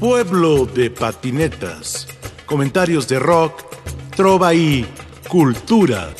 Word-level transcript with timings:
Pueblo 0.00 0.66
de 0.66 0.90
patinetas. 0.90 2.06
Comentarios 2.44 3.08
de 3.08 3.18
rock, 3.18 3.64
trova 4.14 4.52
y 4.52 4.84
cultura. 5.26 6.10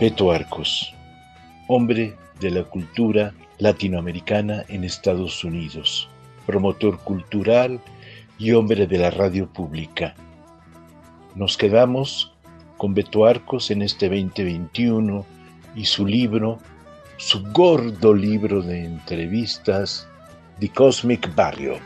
Beto 0.00 0.32
Arcos, 0.32 0.94
hombre 1.66 2.16
de 2.40 2.50
la 2.50 2.64
cultura 2.64 3.34
latinoamericana 3.58 4.64
en 4.68 4.84
Estados 4.84 5.44
Unidos, 5.44 6.08
promotor 6.46 7.00
cultural 7.00 7.78
y 8.38 8.52
hombre 8.52 8.86
de 8.86 8.96
la 8.96 9.10
radio 9.10 9.46
pública. 9.52 10.14
Nos 11.38 11.56
quedamos 11.56 12.32
con 12.78 12.94
Beto 12.94 13.24
Arcos 13.24 13.70
en 13.70 13.82
este 13.82 14.08
2021 14.08 15.24
y 15.76 15.84
su 15.84 16.04
libro, 16.04 16.58
su 17.16 17.44
gordo 17.52 18.12
libro 18.12 18.60
de 18.60 18.84
entrevistas, 18.84 20.08
The 20.58 20.68
Cosmic 20.70 21.32
Barrio. 21.36 21.78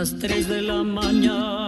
las 0.00 0.18
3 0.18 0.48
de 0.48 0.62
la 0.62 0.82
mañana. 0.82 1.59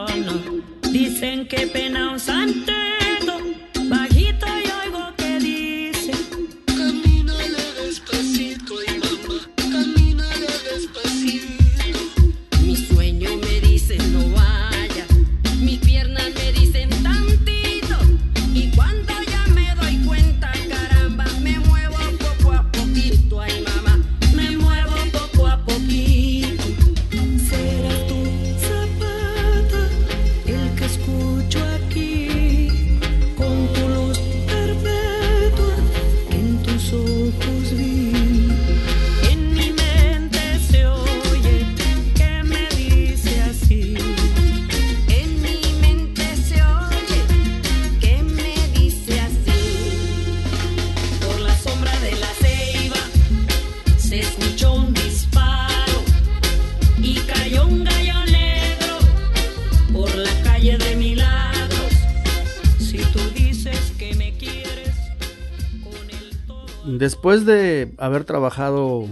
Después 67.02 67.44
de 67.44 67.96
haber 67.98 68.22
trabajado 68.22 69.08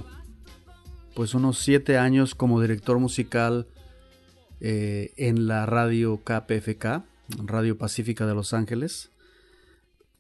pues 1.16 1.34
unos 1.34 1.58
siete 1.58 1.98
años 1.98 2.36
como 2.36 2.60
director 2.60 3.00
musical 3.00 3.66
eh, 4.60 5.12
en 5.16 5.48
la 5.48 5.66
radio 5.66 6.20
KPFK, 6.22 7.02
Radio 7.44 7.78
Pacífica 7.78 8.26
de 8.26 8.34
Los 8.36 8.54
Ángeles, 8.54 9.10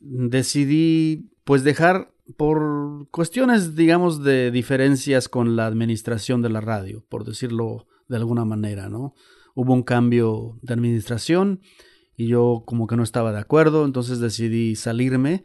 decidí 0.00 1.30
pues 1.44 1.62
dejar 1.62 2.10
por 2.36 3.08
cuestiones 3.12 3.76
digamos 3.76 4.24
de 4.24 4.50
diferencias 4.50 5.28
con 5.28 5.54
la 5.54 5.66
administración 5.66 6.42
de 6.42 6.50
la 6.50 6.60
radio, 6.60 7.04
por 7.08 7.24
decirlo 7.24 7.86
de 8.08 8.16
alguna 8.16 8.44
manera, 8.44 8.88
¿no? 8.88 9.14
Hubo 9.54 9.72
un 9.74 9.84
cambio 9.84 10.58
de 10.62 10.74
administración 10.74 11.60
y 12.16 12.26
yo 12.26 12.64
como 12.66 12.88
que 12.88 12.96
no 12.96 13.04
estaba 13.04 13.30
de 13.30 13.38
acuerdo, 13.38 13.84
entonces 13.84 14.18
decidí 14.18 14.74
salirme 14.74 15.44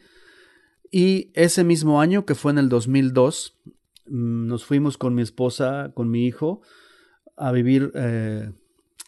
y 0.98 1.30
ese 1.34 1.66
mismo 1.66 2.00
año, 2.00 2.26
que 2.26 2.36
fue 2.36 2.54
en 2.54 2.58
el 2.58 2.70
2002, 2.70 3.58
mm, 4.06 4.48
nos 4.48 4.64
fuimos 4.64 4.98
con 4.98 5.14
mi 5.14 5.24
esposa, 5.24 5.92
con 5.94 6.10
mi 6.10 6.26
hijo, 6.26 6.62
a 7.36 7.52
vivir 7.52 7.92
eh, 7.96 8.50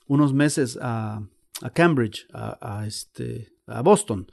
unos 0.06 0.34
meses 0.34 0.78
a, 0.81 1.25
Cambridge, 1.74 2.28
a, 2.34 2.84
este, 2.86 3.53
a 3.68 3.81
Boston, 3.84 4.28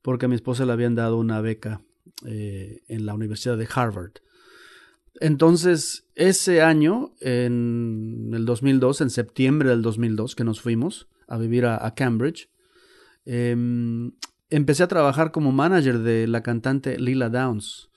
porque 0.00 0.26
a 0.26 0.28
mi 0.28 0.36
esposa 0.36 0.64
le 0.64 0.74
habían 0.74 0.94
dado 0.94 1.18
una 1.18 1.40
beca 1.40 1.82
eh, 2.24 2.84
en 2.86 3.04
la 3.04 3.14
Universidad 3.14 3.58
de 3.58 3.66
Harvard. 3.74 4.12
Entonces, 5.18 6.06
ese 6.14 6.62
año, 6.62 7.16
en 7.18 8.30
el 8.32 8.46
2002, 8.46 9.00
en 9.00 9.10
septiembre 9.10 9.70
del 9.70 9.82
2002, 9.82 10.36
que 10.36 10.44
nos 10.44 10.60
fuimos 10.60 11.08
a 11.26 11.36
vivir 11.36 11.66
a, 11.66 11.94
Cambridge, 11.96 12.48
em, 13.24 14.12
empecé 14.52 14.82
a 14.82 14.88
trabajar 14.88 15.32
como 15.32 15.50
manager 15.50 16.00
de 16.00 16.26
la 16.26 16.42
cantante 16.42 16.98
Lila 16.98 17.30
Downs, 17.30 17.88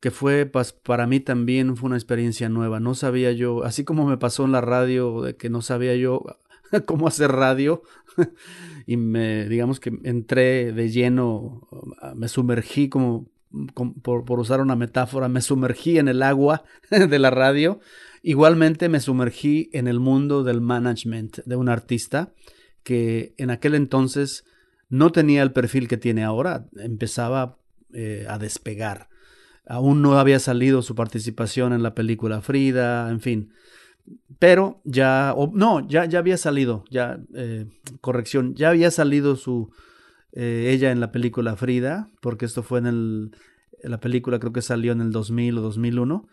que 0.00 0.10
fue 0.10 0.50
para 0.82 1.06
mí 1.06 1.20
también 1.20 1.76
fue 1.76 1.86
una 1.86 1.96
experiencia 1.96 2.48
nueva. 2.48 2.80
No 2.80 2.94
sabía 2.94 3.32
yo, 3.32 3.64
así 3.64 3.84
como 3.84 4.06
me 4.06 4.18
pasó 4.18 4.44
en 4.44 4.52
la 4.52 4.60
radio, 4.60 5.22
de 5.22 5.36
que 5.36 5.50
no 5.50 5.62
sabía 5.62 5.94
yo 5.94 6.24
cómo 6.86 7.06
hacer 7.06 7.30
radio, 7.30 7.82
y 8.86 8.96
me, 8.96 9.48
digamos 9.48 9.78
que 9.78 9.96
entré 10.02 10.72
de 10.72 10.90
lleno, 10.90 11.68
me 12.14 12.28
sumergí 12.28 12.88
como, 12.88 13.28
por 14.02 14.40
usar 14.40 14.60
una 14.60 14.76
metáfora, 14.76 15.28
me 15.28 15.40
sumergí 15.40 15.98
en 15.98 16.08
el 16.08 16.22
agua 16.22 16.64
de 16.90 17.18
la 17.18 17.30
radio. 17.30 17.78
Igualmente 18.22 18.88
me 18.88 18.98
sumergí 18.98 19.70
en 19.72 19.86
el 19.86 20.00
mundo 20.00 20.42
del 20.42 20.60
management 20.60 21.38
de 21.44 21.54
un 21.54 21.68
artista 21.68 22.32
que 22.82 23.34
en 23.36 23.50
aquel 23.50 23.76
entonces 23.76 24.44
no 24.88 25.12
tenía 25.12 25.42
el 25.42 25.52
perfil 25.52 25.88
que 25.88 25.96
tiene 25.96 26.24
ahora, 26.24 26.66
empezaba 26.76 27.58
eh, 27.92 28.26
a 28.28 28.38
despegar. 28.38 29.08
Aún 29.66 30.00
no 30.00 30.18
había 30.18 30.38
salido 30.38 30.82
su 30.82 30.94
participación 30.94 31.72
en 31.72 31.82
la 31.82 31.94
película 31.94 32.40
Frida, 32.40 33.10
en 33.10 33.20
fin. 33.20 33.52
Pero 34.38 34.80
ya, 34.84 35.34
no, 35.52 35.86
ya, 35.86 36.06
ya 36.06 36.18
había 36.18 36.38
salido, 36.38 36.84
ya, 36.90 37.20
eh, 37.34 37.66
corrección, 38.00 38.54
ya 38.54 38.70
había 38.70 38.90
salido 38.90 39.36
su, 39.36 39.70
eh, 40.32 40.70
ella 40.72 40.90
en 40.90 41.00
la 41.00 41.12
película 41.12 41.56
Frida, 41.56 42.08
porque 42.22 42.46
esto 42.46 42.62
fue 42.62 42.78
en, 42.78 42.86
el, 42.86 43.30
la 43.82 44.00
película, 44.00 44.38
creo 44.38 44.54
que 44.54 44.62
salió 44.62 44.92
en 44.92 45.02
el 45.02 45.12
2000 45.12 45.58
o 45.58 45.60
2001, 45.60 46.26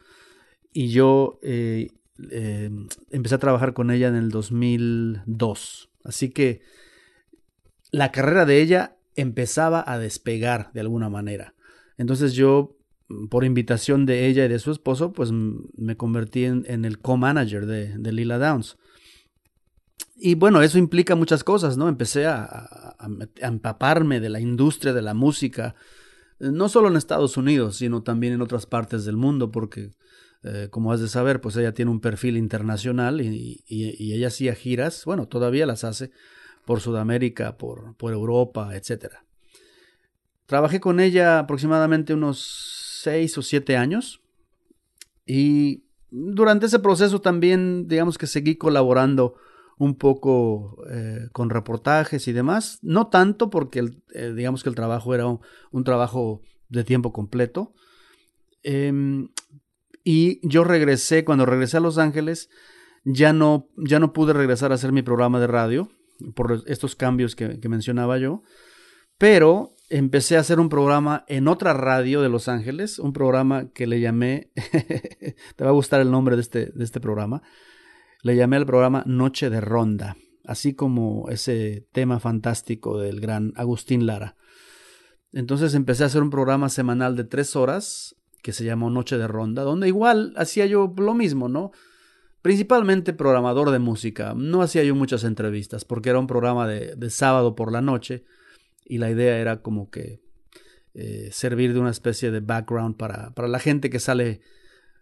y 0.71 0.89
yo 0.89 1.39
empecé 1.41 3.35
a 3.35 3.39
trabajar 3.39 3.73
con 3.73 3.91
ella 3.91 4.07
en 4.07 4.15
el 4.15 4.29
2002. 4.29 5.89
Así 6.03 6.29
que 6.29 6.61
la 7.91 8.11
carrera 8.11 8.45
de 8.45 8.61
ella 8.61 8.97
empezaba 9.15 9.83
a 9.85 9.97
despegar 9.97 10.71
de 10.73 10.81
alguna 10.81 11.09
manera. 11.09 11.55
Entonces 11.97 12.33
yo, 12.33 12.77
mm, 13.07 13.27
por 13.27 13.43
invitación 13.43 14.05
de 14.05 14.27
ella 14.27 14.45
y 14.45 14.49
de 14.49 14.59
su 14.59 14.71
esposo, 14.71 15.13
pues 15.13 15.31
me 15.31 15.97
convertí 15.97 16.45
en, 16.45 16.85
el 16.85 16.99
co-manager 16.99 17.65
de, 17.65 18.11
Lila 18.11 18.37
Downs. 18.37 18.77
Y 20.17 20.35
bueno, 20.35 20.61
eso 20.61 20.77
implica 20.77 21.15
muchas 21.15 21.43
cosas, 21.43 21.77
¿no? 21.77 21.89
Empecé 21.89 22.25
a, 22.25 22.95
empaparme 23.37 24.19
de 24.19 24.29
la 24.29 24.39
industria 24.39 24.93
de 24.93 25.01
la 25.01 25.13
música, 25.13 25.75
eh, 26.39 26.49
no 26.51 26.69
solo 26.69 26.87
en 26.87 26.95
Estados 26.95 27.37
Unidos, 27.37 27.77
sino 27.77 28.03
también 28.03 28.33
en 28.33 28.41
otras 28.41 28.65
partes 28.65 29.05
del 29.05 29.17
mundo, 29.17 29.51
porque, 29.51 29.91
eh, 30.43 30.69
como 30.71 30.91
has 30.91 31.01
de 31.01 31.07
saber, 31.07 31.41
pues 31.41 31.55
ella 31.57 31.73
tiene 31.73 31.91
un 31.91 32.01
perfil 32.01 32.37
internacional 32.37 33.21
y 33.21 33.63
ella 33.67 34.27
hacía 34.27 34.55
giras, 34.55 35.03
bueno, 35.05 35.27
todavía 35.27 35.65
las 35.65 35.83
hace, 35.83 36.11
por 36.65 36.81
Sudamérica, 36.81 37.57
por, 37.57 37.95
por 37.95 38.13
Europa, 38.13 38.75
etc. 38.75 39.15
Trabajé 40.45 40.79
con 40.79 40.99
ella 40.99 41.39
aproximadamente 41.39 42.13
unos 42.13 42.99
seis 43.01 43.37
o 43.37 43.41
siete 43.41 43.77
años 43.77 44.21
y 45.25 45.83
durante 46.09 46.67
ese 46.67 46.79
proceso 46.79 47.21
también, 47.21 47.87
digamos 47.87 48.17
que 48.17 48.27
seguí 48.27 48.55
colaborando 48.55 49.35
un 49.77 49.95
poco 49.95 50.77
eh, 50.89 51.27
con 51.33 51.49
reportajes 51.49 52.27
y 52.27 52.33
demás. 52.33 52.79
No 52.81 53.07
tanto 53.07 53.49
porque 53.49 53.91
eh, 54.13 54.33
digamos 54.35 54.63
que 54.63 54.69
el 54.69 54.75
trabajo 54.75 55.13
era 55.13 55.25
un, 55.27 55.83
trabajo 55.83 56.41
de 56.69 56.83
tiempo 56.83 57.11
completo. 57.11 57.73
Em, 58.63 59.29
Y 60.03 60.39
yo 60.47 60.63
regresé, 60.63 61.25
cuando 61.25 61.45
regresé 61.47 61.77
a 61.77 61.79
Los 61.79 61.97
Ángeles, 61.97 62.49
ya 63.03 63.33
no, 63.33 63.67
ya 63.75 63.99
no 63.99 64.13
pude 64.13 64.33
regresar 64.33 64.71
a 64.71 64.75
hacer 64.75 64.91
mi 64.91 65.01
programa 65.01 65.39
de 65.39 65.47
radio 65.47 65.89
por 66.33 66.63
estos 66.67 66.95
cambios 66.95 67.35
que, 67.35 67.59
mencionaba 67.69 68.17
yo, 68.17 68.43
pero 69.17 69.73
empecé 69.89 70.37
a 70.37 70.41
hacer 70.41 70.59
un 70.59 70.69
programa 70.69 71.25
en 71.27 71.47
otra 71.47 71.73
radio 71.73 72.21
de 72.21 72.29
Los 72.29 72.47
Ángeles, 72.47 72.99
un 72.99 73.13
programa 73.13 73.71
que 73.71 73.87
le 73.87 73.99
llamé, 73.99 74.51
te 75.55 75.63
va 75.63 75.69
a 75.69 75.73
gustar 75.73 76.01
el 76.01 76.11
nombre 76.11 76.35
de 76.35 76.41
este, 76.41 76.65
de 76.67 76.83
este 76.83 76.99
programa, 76.99 77.41
le 78.21 78.35
llamé 78.35 78.57
al 78.57 78.65
programa 78.65 79.03
Noche 79.05 79.49
de 79.49 79.61
Ronda, 79.61 80.17
así 80.43 80.73
como 80.73 81.29
ese 81.29 81.87
tema 81.91 82.19
fantástico 82.19 82.99
del 82.99 83.19
gran 83.19 83.53
Agustín 83.55 84.05
Lara. 84.05 84.35
Entonces 85.31 85.73
empecé 85.75 86.03
a 86.03 86.07
hacer 86.07 86.23
un 86.23 86.29
programa 86.29 86.69
semanal 86.69 87.15
de 87.15 87.25
tres 87.25 87.55
horas 87.55 88.15
que 88.41 88.53
se 88.53 88.63
llamó 88.63 88.89
Noche 88.89 89.17
de 89.17 89.27
Ronda, 89.27 89.63
donde 89.63 89.87
igual 89.87 90.33
hacía 90.37 90.65
yo 90.65 90.93
lo 90.97 91.13
mismo, 91.13 91.49
¿no? 91.49 91.71
Principalmente 92.45 93.11
programador 93.11 93.71
de 93.71 93.79
música. 93.79 94.35
No 94.37 94.61
hacía 94.61 94.83
yo 94.83 94.93
muchas 94.93 95.23
entrevistas 95.23 95.83
porque 95.83 96.09
era 96.11 96.19
un 96.19 96.27
programa 96.27 96.67
de, 96.67 97.09
sábado 97.09 97.55
por 97.55 97.71
la 97.71 97.81
noche 97.81 98.23
y 98.85 98.99
la 98.99 99.09
idea 99.09 99.39
era 99.39 99.63
como 99.63 99.89
que 99.89 100.21
eh, 100.93 101.29
servir 101.31 101.73
de 101.73 101.79
una 101.79 101.89
especie 101.89 102.29
de 102.29 102.41
background 102.41 102.97
para, 102.97 103.31
para 103.31 103.47
la 103.47 103.57
gente 103.57 103.89
que 103.89 103.99
sale 103.99 104.41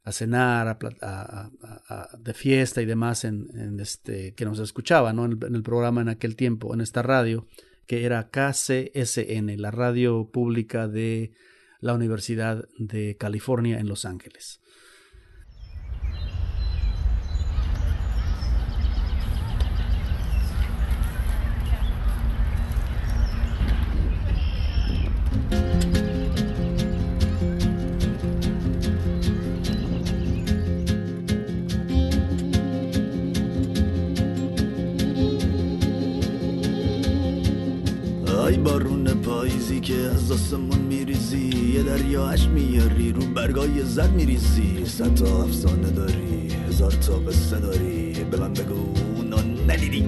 a 0.06 0.14
cenar, 0.14 0.80
a, 1.02 2.10
de 2.18 2.34
fiesta 2.34 2.82
y 2.82 2.86
demás 2.86 3.26
en, 3.26 3.78
este, 3.78 4.34
que 4.36 4.46
nos 4.46 4.60
escuchaba 4.60 5.12
¿no? 5.12 5.26
en, 5.26 5.38
el, 5.54 5.64
programa 5.64 6.00
en 6.00 6.08
aquel 6.08 6.38
tiempo, 6.38 6.74
en 6.74 6.80
esta 6.80 7.02
radio, 7.02 7.46
que 7.88 8.06
era 8.06 8.30
KCSN, 8.30 9.58
la 9.58 9.72
radio 9.72 10.30
pública 10.32 10.88
de 10.88 11.34
la 11.82 11.94
Universidad 11.94 12.70
de 12.78 13.18
California 13.18 13.80
en 13.80 13.90
Los 13.90 14.06
Ángeles. 14.06 14.63
آسمون 40.54 40.80
میریزی 40.80 41.50
یه 41.76 41.84
دریاش 41.84 42.48
میاری 42.48 43.12
رو 43.12 43.22
برگای 43.22 43.84
زد 43.84 44.14
میریزی. 44.14 44.86
صد 44.86 45.16
تا 45.16 45.44
افسانه 45.44 45.90
داری 45.90 46.48
هزار 46.68 46.92
تا 46.92 47.14
قصه 47.14 47.60
داری. 47.60 48.14
به 48.32 48.38
من 48.38 48.54
بگو 48.54 48.74
اونو 49.16 49.38
ندیدی. 49.68 50.06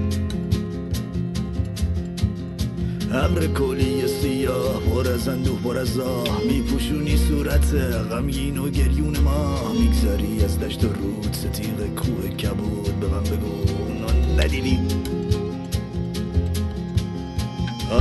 ابر 3.12 3.48
کلی 3.48 4.08
سیاه 4.08 4.80
پر 4.80 5.08
از 5.08 5.28
اندوه 5.28 5.60
پر 5.64 5.78
از 5.78 6.00
آه. 6.00 6.42
میپوشونی 6.48 7.18
صورت 7.18 7.74
غمگین 8.12 8.58
و 8.58 8.70
گریون 8.70 9.20
ما. 9.20 9.74
می‌گذاری 9.74 10.44
از 10.44 10.60
دشت 10.60 10.84
و 10.84 10.88
رود 10.88 11.34
ستیق 11.34 11.96
کوه 11.96 12.30
کبود. 12.30 13.00
به 13.00 13.08
من 13.08 13.24
بگو 13.24 13.74
اونو 13.84 14.42
ندیدی. 14.44 15.05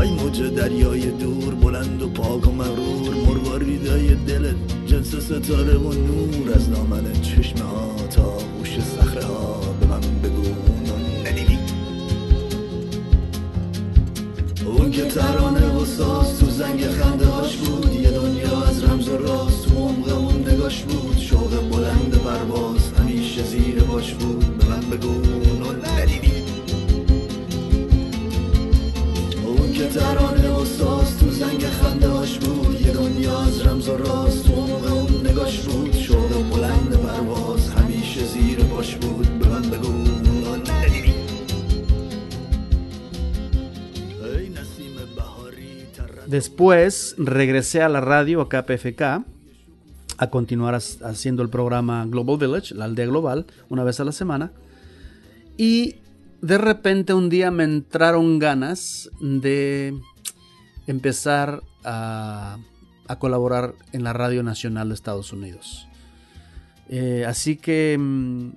ای 0.05 0.11
موج 0.11 0.43
دریای 0.43 1.11
دور 1.11 1.55
بلند 1.55 2.03
و 2.03 2.09
پاک 2.09 2.49
و 2.49 2.51
مغرور 2.51 3.15
مرواریدای 3.15 4.15
دلت 4.15 4.57
جنس 4.87 5.15
ستاره 5.15 5.75
و 5.75 5.93
نور 5.93 6.53
از 6.55 6.71
دامن 6.71 7.13
چشمه 7.23 7.63
ها 7.63 7.91
تا 8.11 8.39
گوش 8.59 8.79
صخره 8.81 9.25
ها 9.25 9.61
به 9.81 9.87
من 9.87 10.01
بگو. 10.01 10.43
ندیدی 11.27 11.59
اون 14.67 14.91
که 14.91 15.05
ترانه 15.05 15.77
و 15.77 15.85
ساز 15.85 16.39
تو 16.39 16.47
زنگ 16.47 16.87
خنده 16.87 17.27
هاش 17.27 17.57
بود 17.57 17.95
یه 17.95 18.11
دنیا 18.11 18.63
از 18.63 18.85
رمز 18.85 19.09
و 19.09 19.17
راست 19.17 19.69
تو 19.69 19.75
عمق 19.75 20.19
اون 20.19 20.49
نگاش 20.49 20.83
بود. 20.83 21.19
شوق 21.19 21.71
بلند 21.71 22.21
پرواز 22.25 22.93
همیشه 22.99 23.43
زیر 23.43 23.83
باش 23.83 24.15
بود. 24.15 24.59
به 24.59 24.67
من 24.67 24.81
بگو. 24.81 25.34
Después 46.35 47.15
regresé 47.17 47.81
a 47.81 47.89
la 47.89 48.01
radio, 48.01 48.41
a 48.41 48.49
KPFK, 48.49 49.25
a 50.19 50.31
continuar 50.31 50.75
haciendo 50.75 51.45
el 51.45 51.49
programa 51.49 52.05
Global 52.07 52.39
Village, 52.39 52.75
la 52.75 52.87
aldea 52.87 53.07
global, 53.07 53.47
una 53.69 53.85
vez 53.85 54.01
a 54.01 54.05
la 54.05 54.11
semana. 54.11 54.51
Y 55.57 55.95
de 56.43 56.59
repente 56.59 57.15
un 57.15 57.29
día 57.29 57.53
me 57.53 57.63
entraron 57.63 58.41
ganas 58.41 59.09
de 59.21 59.97
empezar 60.89 61.63
a, 61.85 62.59
colaborar 63.21 63.77
en 63.93 64.03
la 64.03 64.13
Radio 64.13 64.43
Nacional 64.43 64.89
de 64.89 64.97
Estados 64.97 65.33
Unidos. 65.33 65.87
Eh, 66.89 67.25
así 67.29 67.55
que 67.55 67.97
mm, 67.97 68.49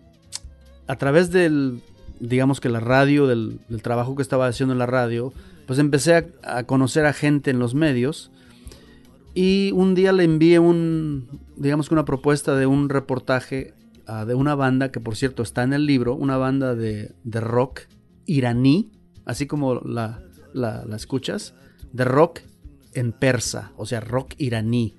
a 0.87 0.95
través 0.95 1.29
del, 1.29 1.83
digamos 2.19 2.59
que 2.59 2.69
la 2.69 2.79
radio, 2.79 3.27
del, 3.27 3.59
trabajo 3.83 4.15
que 4.15 4.23
estaba 4.23 4.47
haciendo 4.47 4.73
en 4.73 4.79
la 4.79 4.87
radio, 4.87 5.31
pues 5.67 5.77
empecé 5.77 6.33
a, 6.43 6.63
conocer 6.63 7.05
a 7.05 7.13
gente 7.13 7.51
en 7.51 7.59
los 7.59 7.75
medios 7.75 8.31
y 9.35 9.71
un 9.73 9.93
día 9.93 10.13
le 10.13 10.23
envié 10.23 10.57
un, 10.57 11.41
digamos 11.57 11.89
que 11.89 11.93
una 11.93 12.05
propuesta 12.05 12.55
de 12.55 12.65
un 12.65 12.89
reportaje 12.89 13.75
de 14.25 14.33
una 14.35 14.55
banda 14.55 14.89
que 14.89 15.01
por 15.01 15.17
cierto 15.17 15.43
está 15.43 15.63
en 15.63 15.73
el 15.73 15.85
libro, 15.85 16.15
una 16.15 16.37
banda 16.37 16.75
de, 16.75 17.13
rock 17.25 17.81
iraní, 18.25 18.89
así 19.25 19.47
como 19.47 19.75
la, 19.75 20.23
la, 20.53 20.85
escuchas, 20.95 21.53
de 21.91 22.05
rock 22.05 22.39
en 22.93 23.11
persa, 23.11 23.73
o 23.75 23.85
sea, 23.85 23.99
rock 23.99 24.33
iraní. 24.37 24.95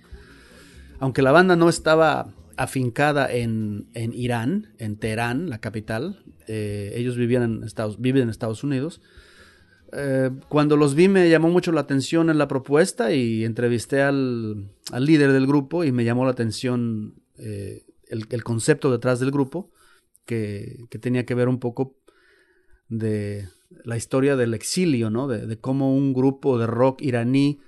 Aunque 1.00 1.22
la 1.22 1.32
banda 1.32 1.56
no 1.56 1.70
estaba 1.70 2.28
afincada 2.58 3.32
en, 3.32 3.88
en 3.94 4.12
Irán, 4.12 4.74
en 4.78 4.96
Teherán, 4.96 5.48
la 5.48 5.58
capital, 5.58 6.22
eh, 6.46 6.92
ellos 6.96 7.16
vivían 7.16 7.42
en 7.42 7.64
Estados, 7.64 7.98
viven 8.00 8.24
en 8.24 8.28
Estados 8.28 8.62
Unidos. 8.62 9.00
Eh, 9.92 10.30
cuando 10.48 10.76
los 10.76 10.94
vi 10.94 11.08
me 11.08 11.30
llamó 11.30 11.48
mucho 11.48 11.72
la 11.72 11.80
atención 11.80 12.28
en 12.28 12.38
la 12.38 12.48
propuesta 12.48 13.12
y 13.12 13.44
entrevisté 13.44 14.02
al, 14.02 14.70
al 14.92 15.04
líder 15.06 15.32
del 15.32 15.46
grupo 15.46 15.84
y 15.84 15.92
me 15.92 16.04
llamó 16.04 16.24
la 16.24 16.32
atención 16.32 17.14
eh, 17.38 17.84
el, 18.08 18.44
concepto 18.44 18.90
detrás 18.90 19.20
del 19.20 19.30
grupo, 19.30 19.70
que, 20.24 20.86
tenía 21.00 21.24
que 21.24 21.34
ver 21.34 21.48
un 21.48 21.58
poco 21.58 21.96
de 22.88 23.48
la 23.84 23.96
historia 23.96 24.36
del 24.36 24.54
exilio, 24.54 25.10
¿no? 25.10 25.28
De, 25.28 25.58
cómo 25.58 25.94
un 25.94 26.12
grupo 26.14 26.58
de 26.58 26.66
rock 26.66 27.02
iraní 27.02 27.60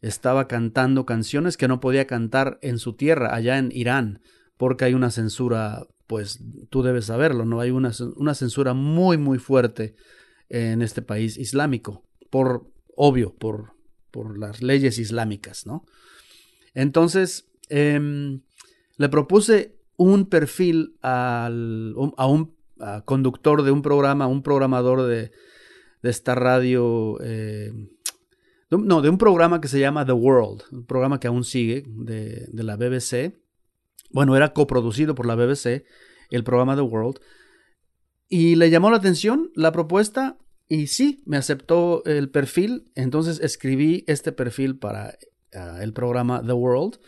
estaba 0.00 0.46
cantando 0.46 1.06
canciones 1.06 1.56
que 1.56 1.68
no 1.68 1.80
podía 1.80 2.06
cantar 2.06 2.58
en 2.62 2.78
su 2.78 2.94
tierra, 2.94 3.34
allá 3.34 3.58
en 3.58 3.70
Irán, 3.72 4.20
porque 4.56 4.84
hay 4.84 4.94
una 4.94 5.10
censura, 5.10 5.86
pues 6.06 6.40
tú 6.70 6.82
debes 6.82 7.06
saberlo, 7.06 7.44
¿no? 7.44 7.60
Hay 7.60 7.70
una, 7.70 7.92
una 8.16 8.34
censura 8.34 8.74
muy, 8.74 9.16
muy 9.16 9.38
fuerte 9.38 9.94
en 10.48 10.82
este 10.82 11.02
país 11.02 11.36
islámico, 11.36 12.04
por 12.30 12.70
obvio, 12.96 13.34
por, 13.34 13.72
por 14.10 14.38
las 14.38 14.62
leyes 14.62 14.98
islámicas, 14.98 15.66
¿no? 15.66 15.84
Entonces, 16.74 17.48
em, 17.68 18.40
le 18.96 19.08
propuse 19.08 19.76
un 19.96 20.26
perfil 20.26 20.96
al, 21.02 21.94
a 22.16 22.26
un 22.26 22.54
conductor 23.04 23.62
de 23.62 23.70
un 23.70 23.82
programa, 23.82 24.26
un 24.26 24.42
programador 24.42 25.02
de, 25.02 25.32
esta 26.02 26.34
radio, 26.34 27.18
eh, 27.20 27.72
no, 28.70 29.02
de 29.02 29.08
un 29.08 29.18
programa 29.18 29.60
que 29.60 29.68
se 29.68 29.80
llama 29.80 30.06
The 30.06 30.12
World, 30.12 30.62
un 30.70 30.86
programa 30.86 31.18
que 31.18 31.26
aún 31.26 31.44
sigue 31.44 31.84
de, 31.86 32.46
de 32.50 32.62
la 32.62 32.76
BBC. 32.76 33.34
Bueno, 34.10 34.36
era 34.36 34.52
coproducido 34.52 35.14
por 35.14 35.26
la 35.26 35.34
BBC, 35.34 35.84
el 36.30 36.44
programa 36.44 36.76
The 36.76 36.82
World. 36.82 37.20
Y 38.28 38.56
le 38.56 38.70
llamó 38.70 38.90
la 38.90 38.98
atención 38.98 39.50
la 39.54 39.72
propuesta 39.72 40.38
y 40.68 40.88
sí, 40.88 41.22
me 41.24 41.36
aceptó 41.36 42.04
el 42.04 42.30
perfil. 42.30 42.90
Entonces 42.94 43.40
escribí 43.40 44.04
este 44.06 44.32
perfil 44.32 44.78
para 44.78 45.18
ah, 45.54 45.78
el 45.80 45.92
programa 45.92 46.42
The 46.44 46.52
World 46.52 46.98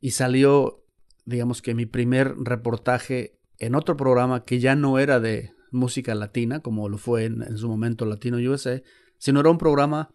y 0.00 0.12
salió 0.12 0.82
digamos 1.26 1.60
que 1.60 1.74
mi 1.74 1.84
primer 1.84 2.34
reportaje 2.38 3.36
en 3.58 3.74
otro 3.74 3.96
programa 3.96 4.44
que 4.44 4.60
ya 4.60 4.74
no 4.74 4.98
era 4.98 5.20
de 5.20 5.52
música 5.70 6.14
latina, 6.14 6.60
como 6.60 6.88
lo 6.88 6.96
fue 6.96 7.24
en, 7.24 7.58
su 7.58 7.68
momento 7.68 8.06
Latino 8.06 8.38
USA, 8.38 8.82
sino 9.18 9.40
era 9.40 9.50
un 9.50 9.58
programa 9.58 10.14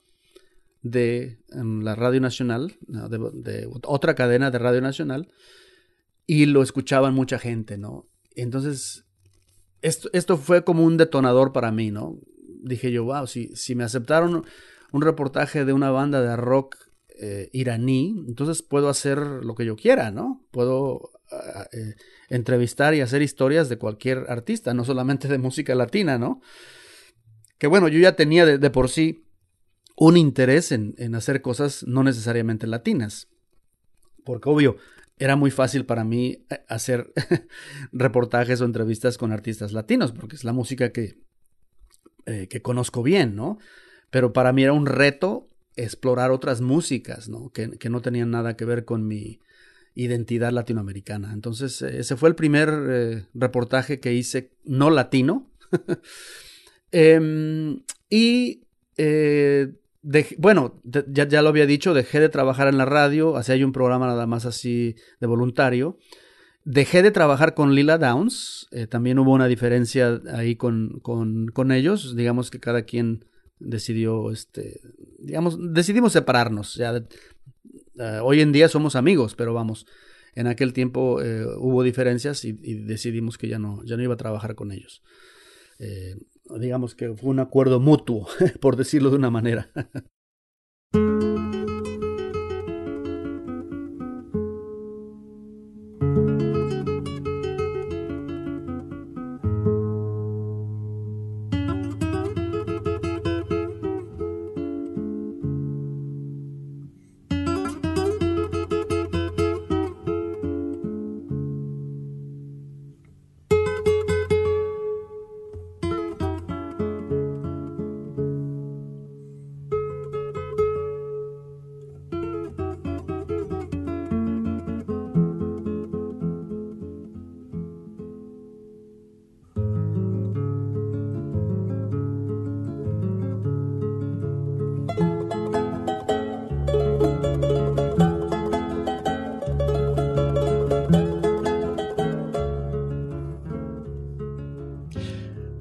de 0.82 1.40
la 1.50 1.96
Radio 1.96 2.22
Nacional, 2.22 2.78
de, 2.88 3.70
otra 3.84 4.16
cadena 4.16 4.50
de 4.50 4.58
Radio 4.58 4.82
Nacional, 4.82 5.32
y 6.26 6.46
lo 6.46 6.64
escuchaban 6.64 7.14
mucha 7.14 7.38
gente, 7.38 7.78
¿no? 7.78 8.08
Entonces, 8.36 9.06
esto, 9.82 10.10
esto 10.14 10.38
fue 10.38 10.64
como 10.64 10.84
un 10.84 10.98
detonador 10.98 11.54
para 11.54 11.72
mí, 11.72 11.92
¿no? 11.92 12.20
Dije 12.64 12.92
yo, 12.92 13.06
wow, 13.06 13.28
si, 13.28 13.56
si 13.56 13.76
me 13.76 13.84
aceptaron 13.84 14.46
un 14.92 15.02
reportaje 15.02 15.66
de 15.66 15.74
una 15.74 15.92
banda 15.92 16.22
de 16.22 16.36
rock 16.36 16.78
eh, 17.20 17.50
iraní, 17.54 18.24
entonces 18.28 18.62
puedo 18.62 18.90
hacer 18.90 19.18
lo 19.20 19.56
que 19.56 19.66
yo 19.66 19.76
quiera, 19.76 20.12
¿no? 20.12 20.46
Puedo 20.52 21.12
ah, 21.32 21.68
eh, 21.72 21.96
entrevistar 22.30 22.94
y 22.94 23.02
hacer 23.02 23.22
historias 23.22 23.70
de 23.70 23.78
cualquier 23.78 24.26
artista, 24.30 24.74
no 24.74 24.86
solamente 24.86 25.28
de 25.28 25.38
música 25.38 25.76
latina, 25.76 26.18
¿no? 26.18 26.42
Que 27.58 27.68
bueno, 27.68 27.88
yo 27.88 28.00
ya 28.00 28.16
tenía 28.16 28.46
de, 28.46 28.70
por 28.70 28.90
sí 28.90 29.26
un 29.96 30.18
interés 30.18 30.72
en, 30.72 30.96
en, 30.98 31.14
hacer 31.14 31.42
cosas 31.42 31.84
no 31.86 32.04
necesariamente 32.04 32.66
latinas. 32.66 33.28
Porque 34.24 34.50
obvio, 34.50 34.78
era 35.24 35.36
muy 35.36 35.52
fácil 35.52 35.86
para 35.86 36.04
mí 36.04 36.46
eh, 36.50 36.64
hacer 36.68 37.14
reportajes 37.92 38.62
o 38.62 38.66
entrevistas 38.66 39.18
con 39.18 39.32
artistas 39.32 39.72
latinos, 39.72 40.12
porque 40.12 40.36
es 40.36 40.44
la 40.44 40.54
música 40.54 40.92
que, 40.92 41.20
que 42.26 42.62
conozco 42.62 43.04
bien, 43.04 43.36
¿no? 43.36 43.58
Pero 44.10 44.32
para 44.32 44.54
mí 44.54 44.64
era 44.64 44.74
un 44.74 44.86
reto 44.86 45.50
explorar 45.76 46.32
otras 46.32 46.62
músicas, 46.62 47.30
¿no? 47.30 47.50
Que, 47.52 47.72
que, 47.72 47.90
no 47.90 48.02
tenían 48.02 48.32
nada 48.32 48.56
que 48.56 48.66
ver 48.66 48.86
con 48.86 49.08
mi 49.08 49.40
identidad 49.96 50.52
latinoamericana. 50.52 51.34
Entonces, 51.34 51.82
eh, 51.82 52.00
ese 52.00 52.16
fue 52.16 52.30
el 52.30 52.36
primer 52.36 52.70
eh, 52.90 53.26
reportaje 53.34 54.00
que 54.00 54.14
hice 54.14 54.52
no 54.64 54.90
latino. 54.90 55.50
Em, 56.94 57.84
y, 58.10 58.66
eh, 60.14 60.36
bueno, 60.38 60.82
ya, 60.84 61.28
ya, 61.28 61.42
lo 61.42 61.50
había 61.50 61.66
dicho, 61.66 61.94
dejé 61.94 62.20
de 62.20 62.30
trabajar 62.30 62.68
en 62.68 62.78
la 62.78 62.86
radio, 62.86 63.38
hacía 63.38 63.66
un 63.66 63.72
programa 63.72 64.08
nada 64.08 64.28
más 64.28 64.46
así 64.46 64.96
de 65.20 65.28
voluntario. 65.28 65.98
Dejé 66.64 67.02
de 67.02 67.12
trabajar 67.12 67.56
con 67.56 67.74
Lila 67.74 67.98
Downs, 67.98 68.70
también 68.90 69.18
hubo 69.18 69.32
una 69.32 69.48
diferencia 69.48 70.22
ahí 70.34 70.56
con, 70.56 71.00
con, 71.02 71.48
con 71.48 71.72
ellos, 71.72 72.16
digamos 72.16 72.52
que 72.52 72.60
cada 72.60 72.84
quien 72.84 73.26
decidió, 73.62 74.32
este, 74.32 74.82
digamos, 75.20 75.58
decidimos 75.74 76.14
separarnos. 76.14 76.76
Ya, 76.76 76.96
eh, 76.98 78.20
hoy 78.22 78.42
en 78.42 78.52
día 78.52 78.68
somos 78.68 78.96
amigos, 78.96 79.36
pero 79.36 79.54
vamos, 79.54 79.86
en 80.36 80.48
aquel 80.48 80.74
tiempo 80.74 81.22
eh, 81.22 81.46
hubo 81.58 81.84
diferencias 81.84 82.44
y, 82.46 82.54
decidimos 82.54 83.38
que 83.38 83.48
ya 83.48 83.60
no, 83.60 83.84
ya 83.86 83.98
no 83.98 84.04
iba 84.04 84.14
a 84.14 84.18
trabajar 84.18 84.56
con 84.56 84.72
ellos. 84.72 85.04
Eh, 85.80 86.16
digamos 86.60 86.96
que 86.96 87.14
fue 87.16 87.30
un 87.30 87.40
acuerdo 87.40 87.80
mutuo, 87.80 88.28
por 88.62 88.76
decirlo 88.76 89.10
de 89.10 89.18
una 89.18 89.30
manera. 89.30 89.70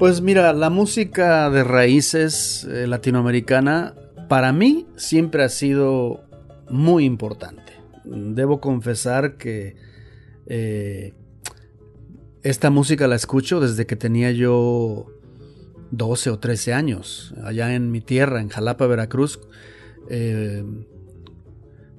Pues 0.00 0.22
mira, 0.22 0.54
la 0.54 0.70
música 0.70 1.50
de 1.50 1.62
raíces 1.62 2.64
eh, 2.64 2.86
latinoamericana 2.86 3.94
para 4.30 4.50
mí 4.50 4.86
siempre 4.96 5.44
ha 5.44 5.50
sido 5.50 6.24
muy 6.70 7.04
importante. 7.04 7.74
Debo 8.04 8.62
confesar 8.62 9.36
que 9.36 9.76
eh, 10.46 11.12
esta 12.42 12.70
música 12.70 13.08
la 13.08 13.16
escucho 13.16 13.60
desde 13.60 13.84
que 13.84 13.94
tenía 13.94 14.30
yo 14.30 15.04
12 15.90 16.30
o 16.30 16.38
13 16.38 16.72
años, 16.72 17.34
allá 17.44 17.74
en 17.74 17.90
mi 17.90 18.00
tierra, 18.00 18.40
en 18.40 18.48
Jalapa, 18.48 18.86
Veracruz. 18.86 19.38
Eh, 20.08 20.64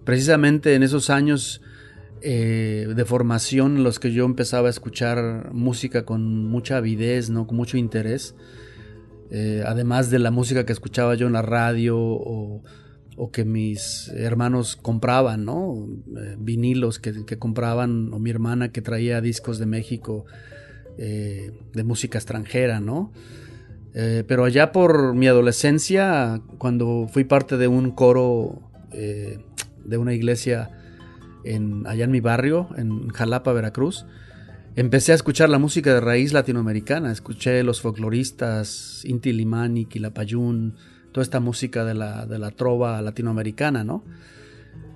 precisamente 0.05 0.73
en 0.73 0.81
esos 0.81 1.11
años 1.11 1.61
eh, 2.23 2.87
de 2.95 3.05
formación 3.05 3.83
los 3.83 3.99
que 3.99 4.11
yo 4.11 4.25
empezaba 4.25 4.67
a 4.67 4.69
escuchar 4.69 5.51
música 5.53 6.05
con 6.05 6.45
mucha 6.45 6.77
avidez, 6.77 7.31
¿no? 7.31 7.47
con 7.47 7.57
mucho 7.57 7.77
interés. 7.77 8.35
Eh, 9.31 9.63
además 9.65 10.11
de 10.11 10.19
la 10.19 10.29
música 10.29 10.65
que 10.65 10.73
escuchaba 10.73 11.15
yo 11.15 11.25
en 11.25 11.33
la 11.33 11.41
radio 11.41 11.97
o, 11.97 12.61
que 13.31 13.45
mis 13.45 14.09
hermanos 14.15 14.75
compraban, 14.75 15.45
¿no? 15.45 15.87
Eh, 16.17 16.35
vinilos 16.39 16.97
que, 16.97 17.37
compraban, 17.37 18.11
o 18.13 18.19
mi 18.19 18.31
hermana 18.31 18.71
que 18.71 18.81
traía 18.81 19.21
discos 19.21 19.59
de 19.59 19.67
México 19.67 20.25
de 20.97 21.83
música 21.83 22.19
extranjera, 22.19 22.79
¿no? 22.79 23.11
pero 23.91 24.45
allá 24.45 24.71
por 24.71 25.15
mi 25.15 25.27
adolescencia, 25.27 26.41
cuando 26.59 27.07
fui 27.11 27.23
parte 27.23 27.57
de 27.57 27.67
un 27.67 27.91
coro 27.91 28.61
de 28.91 29.97
una 29.97 30.13
iglesia 30.13 30.80
allá 31.85 32.03
en 32.03 32.11
mi 32.11 32.19
barrio, 32.19 32.69
en 32.77 33.09
Jalapa, 33.09 33.53
Veracruz, 33.53 34.05
empecé 34.75 35.11
a 35.11 35.15
escuchar 35.15 35.49
la 35.49 35.59
música 35.59 35.93
de 35.93 36.01
raíz 36.01 36.33
latinoamericana. 36.33 37.11
Escuché 37.11 37.63
los 37.63 37.81
folcloristas, 37.81 39.03
Inti 39.05 39.33
Limani, 39.33 39.85
Quilapayún, 39.85 40.75
toda 41.11 41.23
esta 41.23 41.39
música 41.39 41.83
de 41.85 41.93
la, 41.93 42.25
de 42.25 42.39
la 42.39 42.51
trova 42.51 43.01
latinoamericana, 43.01 43.83
¿no? 43.83 44.03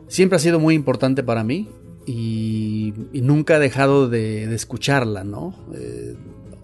Siempre 0.08 0.38
ha 0.38 0.40
sido 0.40 0.60
muy 0.60 0.76
importante 0.76 1.24
para 1.24 1.44
mí 1.44 1.68
y, 2.06 2.94
nunca 3.14 3.58
he 3.58 3.60
dejado 3.60 4.08
de, 4.08 4.54
escucharla, 4.54 5.24
¿no? 5.24 5.56
Eh, 5.74 6.16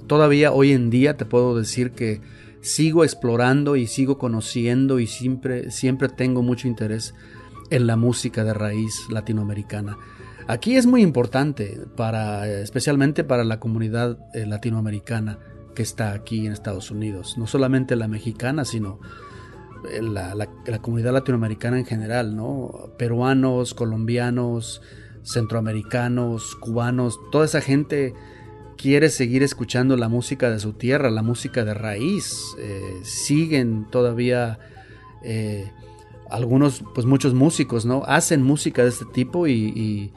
todavía 0.07 0.51
hoy 0.51 0.71
en 0.71 0.89
día 0.89 1.17
te 1.17 1.25
puedo 1.25 1.57
decir 1.57 1.91
que 1.91 2.21
sigo 2.61 3.03
explorando 3.03 3.75
y 3.75 3.87
sigo 3.87 4.17
conociendo 4.17 4.99
y 4.99 5.07
siempre, 5.07 5.71
siempre 5.71 6.09
tengo 6.09 6.43
mucho 6.43 6.67
interés 6.67 7.15
en 7.71 7.87
la 7.87 7.95
música 7.95 8.43
de 8.43 8.53
raíz 8.53 9.09
latinoamericana. 9.09 9.97
Aquí 10.47 10.75
es 10.75 10.85
muy 10.85 11.01
importante 11.01 11.79
para, 11.95 12.47
especialmente 12.47 13.23
para 13.23 13.43
la 13.43 13.59
comunidad 13.59 14.17
eh, 14.33 14.45
latinoamericana 14.45 15.39
que 15.73 15.81
está 15.81 16.11
aquí 16.11 16.45
en 16.45 16.51
Estados 16.51 16.91
Unidos, 16.91 17.37
no 17.37 17.47
solamente 17.47 17.95
la 17.95 18.09
mexicana, 18.09 18.65
sino 18.65 18.99
eh, 19.89 20.01
la, 20.01 20.49
comunidad 20.81 21.13
latinoamericana 21.13 21.79
en 21.79 21.85
general, 21.85 22.35
¿no? 22.35 22.91
Peruanos, 22.97 23.73
colombianos, 23.73 24.81
centroamericanos, 25.23 26.55
cubanos, 26.55 27.17
toda 27.31 27.45
esa 27.45 27.61
gente 27.61 28.13
quiere 28.77 29.09
seguir 29.09 29.43
escuchando 29.43 29.95
la 29.95 30.09
música 30.09 30.49
de 30.49 30.59
su 30.59 30.73
tierra, 30.73 31.09
la 31.09 31.21
música 31.21 31.63
de 31.63 31.73
raíz, 31.73 32.35
eh, 32.59 32.99
siguen 33.03 33.87
todavía 33.89 34.59
algunos, 36.31 36.83
pues 36.95 37.05
muchos 37.05 37.33
músicos, 37.33 37.85
¿no? 37.85 38.03
Hacen 38.05 38.41
música 38.41 38.83
de 38.83 38.89
este 38.89 39.05
tipo 39.13 39.47
y, 39.47 40.11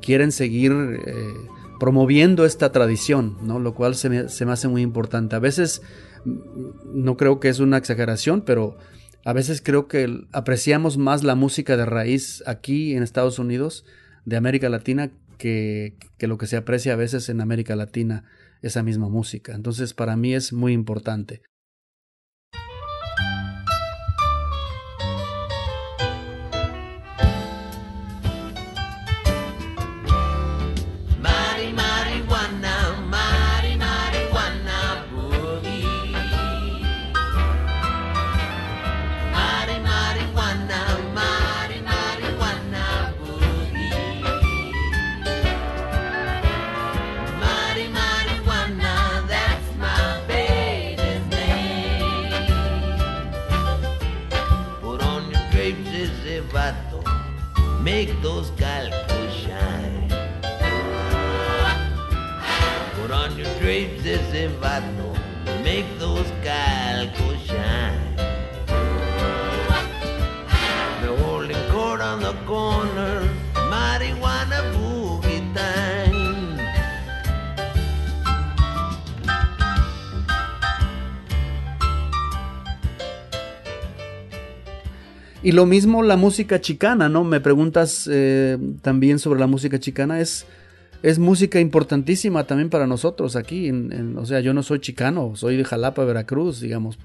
quieren 0.00 0.32
seguir 0.32 0.72
eh, 0.72 1.34
promoviendo 1.78 2.44
esta 2.44 2.72
tradición, 2.72 3.36
¿no? 3.42 3.58
Lo 3.58 3.74
cual 3.74 3.94
se 3.96 4.08
me, 4.08 4.18
hace 4.18 4.68
muy 4.68 4.82
importante. 4.82 5.36
A 5.36 5.40
veces, 5.40 5.82
mm, 6.24 6.34
no 6.94 7.16
creo 7.16 7.40
que 7.40 7.48
es 7.48 7.58
una 7.60 7.76
exageración, 7.76 8.42
pero 8.42 8.76
a 9.24 9.32
veces 9.32 9.60
creo 9.60 9.88
que 9.88 10.24
apreciamos 10.32 10.96
más 10.96 11.24
la 11.24 11.34
música 11.34 11.76
de 11.76 11.84
raíz 11.84 12.42
aquí 12.46 12.94
en 12.94 13.02
Estados 13.02 13.38
Unidos, 13.38 13.84
de 14.24 14.36
América 14.36 14.68
Latina, 14.68 15.10
que, 15.36 15.96
que 16.16 16.28
lo 16.28 16.38
que 16.38 16.46
se 16.46 16.56
aprecia 16.56 16.94
a 16.94 16.96
veces 16.96 17.28
en 17.28 17.40
América 17.40 17.76
Latina, 17.76 18.24
esa 18.62 18.82
misma 18.82 19.08
música. 19.08 19.54
Entonces, 19.54 19.92
para 19.92 20.16
mí 20.16 20.34
es 20.34 20.52
muy 20.52 20.72
importante. 20.72 21.42
Y 85.46 85.52
lo 85.52 85.64
mismo 85.64 86.02
la 86.02 86.16
música 86.16 86.60
chicana, 86.60 87.08
¿no? 87.08 87.22
Me 87.22 87.38
preguntas 87.40 88.10
eh, 88.12 88.58
también 88.82 89.20
sobre 89.20 89.38
la 89.38 89.46
música 89.46 89.78
chicana. 89.78 90.18
Es, 90.20 90.44
es 91.04 91.20
música 91.20 91.60
importantísima 91.60 92.42
también 92.48 92.68
para 92.68 92.88
nosotros 92.88 93.36
aquí. 93.36 93.68
en- 93.68 94.18
o 94.18 94.26
sea, 94.26 94.40
yo 94.40 94.52
no 94.54 94.64
soy 94.64 94.80
chicano, 94.80 95.36
soy 95.36 95.56
de 95.56 95.62
Jalapa, 95.62 96.04
Veracruz, 96.04 96.60
digamos. 96.60 96.98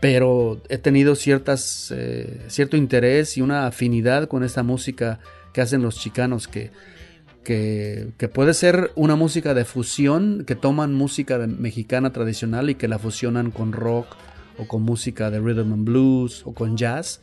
Pero 0.00 0.60
he 0.68 0.78
tenido 0.78 1.14
ciertas, 1.14 1.94
eh, 1.96 2.40
cierto 2.48 2.76
interés 2.76 3.36
y 3.36 3.40
una 3.40 3.68
afinidad 3.68 4.26
con 4.26 4.42
esta 4.42 4.64
música 4.64 5.20
que 5.52 5.60
hacen 5.60 5.82
los 5.82 6.00
chicanos, 6.00 6.48
que, 6.48 6.72
que, 7.44 8.28
puede 8.34 8.52
ser 8.54 8.90
una 8.96 9.14
música 9.14 9.54
de 9.54 9.64
fusión, 9.64 10.42
que 10.44 10.56
toman 10.56 10.92
música 10.92 11.38
mexicana 11.38 12.12
tradicional 12.12 12.68
y 12.68 12.74
que 12.74 12.88
la 12.88 12.98
fusionan 12.98 13.52
con 13.52 13.70
rock 13.70 14.08
o 14.58 14.66
con 14.66 14.82
música 14.82 15.30
de 15.30 15.38
rhythm 15.38 15.72
and 15.72 15.84
blues 15.84 16.42
o 16.44 16.52
con 16.52 16.76
jazz 16.76 17.20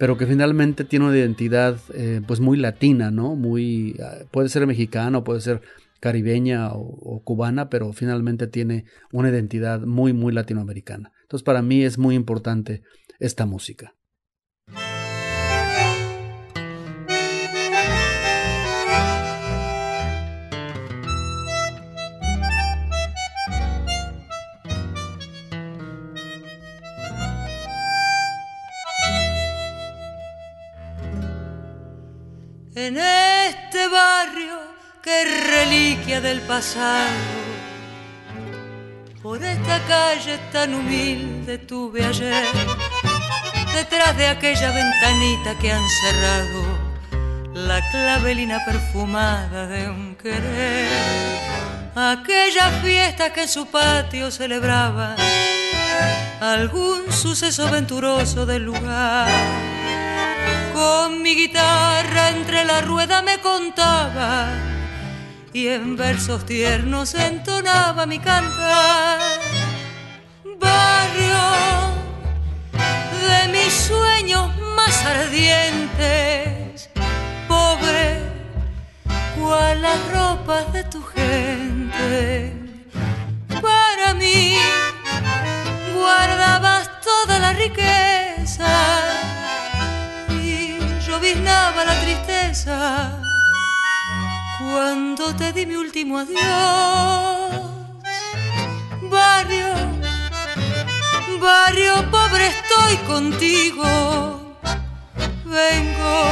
pero 0.00 0.16
que 0.16 0.26
finalmente 0.26 0.84
tiene 0.84 1.04
una 1.04 1.18
identidad 1.18 1.78
eh, 1.92 2.22
pues 2.26 2.40
muy 2.40 2.56
latina, 2.56 3.10
¿no? 3.10 3.36
Muy, 3.36 3.96
ah, 4.02 4.24
puede 4.30 4.48
ser 4.48 4.66
mexicana, 4.66 5.22
puede 5.22 5.42
ser 5.42 5.60
caribeña 6.00 6.72
o, 6.72 6.80
o 6.80 7.22
cubana, 7.22 7.68
pero 7.68 7.92
finalmente 7.92 8.46
tiene 8.46 8.86
una 9.12 9.28
identidad 9.28 9.82
muy, 9.82 10.14
muy 10.14 10.32
latinoamericana. 10.32 11.12
Entonces 11.20 11.44
para 11.44 11.60
mí 11.60 11.84
es 11.84 11.98
muy 11.98 12.14
importante 12.14 12.80
esta 13.18 13.44
música. 13.44 13.92
En 32.82 32.96
este 32.96 33.88
barrio 33.88 34.58
que 35.02 35.24
reliquia 35.54 36.18
del 36.22 36.40
pasado, 36.40 37.10
por 39.22 39.44
esta 39.44 39.80
calle 39.86 40.38
tan 40.50 40.72
humilde 40.72 41.58
tuve 41.58 42.06
ayer, 42.06 42.46
detrás 43.74 44.16
de 44.16 44.28
aquella 44.28 44.70
ventanita 44.70 45.58
que 45.60 45.70
han 45.70 45.86
cerrado, 46.00 46.62
la 47.52 47.86
clavelina 47.90 48.64
perfumada 48.64 49.66
de 49.66 49.90
un 49.90 50.16
querer. 50.16 50.88
Aquella 51.94 52.70
fiesta 52.82 53.30
que 53.30 53.42
en 53.42 53.48
su 53.50 53.66
patio 53.66 54.30
celebraba 54.30 55.16
algún 56.40 57.12
suceso 57.12 57.70
venturoso 57.70 58.46
del 58.46 58.64
lugar. 58.64 59.69
Con 60.72 61.22
mi 61.22 61.34
guitarra 61.34 62.30
entre 62.30 62.64
la 62.64 62.80
rueda 62.80 63.22
me 63.22 63.38
contaba 63.40 64.48
y 65.52 65.68
en 65.68 65.96
versos 65.96 66.46
tiernos 66.46 67.14
entonaba 67.14 68.06
mi 68.06 68.18
cantar. 68.18 69.18
Barrio 70.58 71.40
de 73.20 73.48
mis 73.48 73.72
sueños 73.72 74.50
más 74.76 75.04
ardientes, 75.04 76.90
pobre 77.48 78.22
cual 79.38 79.82
las 79.82 79.98
ropas 80.12 80.72
de 80.72 80.84
tu 80.84 81.02
gente. 81.02 82.54
Para 83.60 84.14
mí 84.14 84.56
guardabas 85.94 86.88
toda 87.00 87.38
la 87.40 87.52
riqueza 87.52 89.10
la 91.38 92.00
tristeza 92.00 93.12
cuando 94.58 95.34
te 95.36 95.52
di 95.52 95.64
mi 95.64 95.76
último 95.76 96.18
adiós. 96.18 96.40
Barrio, 99.02 99.68
barrio 101.40 102.10
pobre 102.10 102.48
estoy 102.48 102.96
contigo. 103.06 104.56
Vengo 105.44 106.22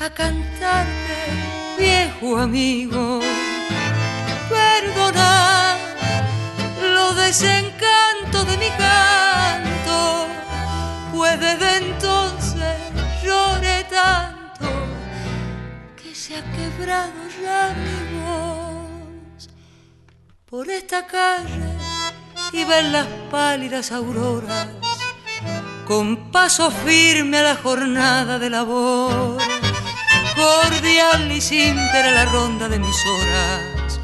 a 0.00 0.10
cantarte, 0.14 1.16
viejo 1.78 2.38
amigo. 2.38 3.20
Perdona 4.48 5.76
los 6.94 7.16
desencantos 7.16 8.46
de 8.46 8.56
mi 8.58 8.70
canto, 8.78 10.26
pues 11.12 11.40
desde 11.40 11.76
entonces 11.78 12.45
se 16.26 16.36
ha 16.36 16.42
quebrado 16.42 17.12
ya 17.40 17.72
mi 17.84 18.18
voz. 18.18 19.48
Por 20.44 20.68
esta 20.68 21.06
calle 21.06 21.70
y 22.52 22.64
ver 22.64 22.86
las 22.86 23.06
pálidas 23.30 23.92
auroras, 23.92 24.66
con 25.86 26.32
paso 26.32 26.72
firme 26.72 27.38
a 27.38 27.42
la 27.44 27.54
jornada 27.54 28.40
de 28.40 28.50
labor, 28.50 29.38
cordial 30.34 31.30
y 31.30 31.40
simple 31.40 32.10
la 32.12 32.24
ronda 32.24 32.68
de 32.68 32.80
mis 32.80 32.98
horas, 33.06 34.00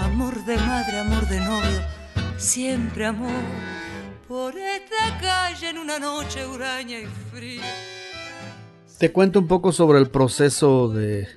amor 0.00 0.44
de 0.44 0.56
madre, 0.56 0.98
amor 0.98 1.28
de 1.28 1.38
novio, 1.38 1.82
siempre 2.38 3.06
amor. 3.06 3.44
Por 4.26 4.58
esta 4.58 5.16
calle 5.20 5.68
en 5.68 5.78
una 5.78 6.00
noche 6.00 6.44
huraña 6.44 6.98
y 6.98 7.06
fría. 7.30 7.62
Te 8.98 9.12
cuento 9.12 9.40
un 9.40 9.46
poco 9.46 9.72
sobre 9.72 9.98
el 9.98 10.08
proceso 10.08 10.88
de, 10.88 11.28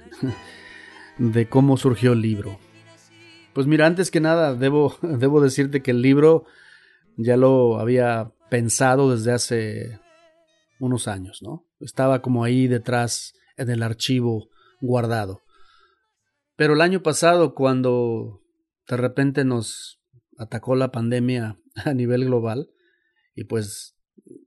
de 1.18 1.50
cómo 1.50 1.76
surgió 1.76 2.14
el 2.14 2.22
libro. 2.22 2.58
Pues 3.54 3.68
mira, 3.68 3.86
antes 3.86 4.12
que 4.12 4.22
nada, 4.22 4.56
debo, 4.56 4.96
debo 5.02 5.42
decirte 5.42 5.82
que 5.82 5.92
el 5.92 6.02
libro 6.02 6.46
ya 7.18 7.36
lo 7.36 7.78
había 7.78 8.32
pensado 8.50 9.12
desde 9.12 9.34
hace 9.34 10.00
unos 10.80 11.10
años, 11.10 11.42
¿no? 11.42 11.66
Estaba 11.82 12.22
como 12.22 12.46
ahí 12.46 12.68
detrás 12.68 13.34
en 13.58 13.70
el 13.70 13.84
archivo 13.84 14.48
guardado. 14.80 15.42
Pero 16.56 16.76
el 16.76 16.82
año 16.82 17.04
pasado, 17.04 17.56
cuando 17.56 18.42
de 18.88 18.96
repente 18.96 19.44
nos 19.44 20.00
atacó 20.38 20.76
la 20.76 20.92
pandemia 20.92 21.60
a 21.76 21.94
nivel 21.94 22.24
global, 22.24 22.70
y 23.36 23.44
pues 23.44 23.98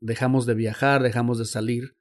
dejamos 0.01 0.47
de 0.47 0.55
viajar, 0.55 1.03
dejamos 1.03 1.39
de 1.39 1.45
salir, 1.45 1.95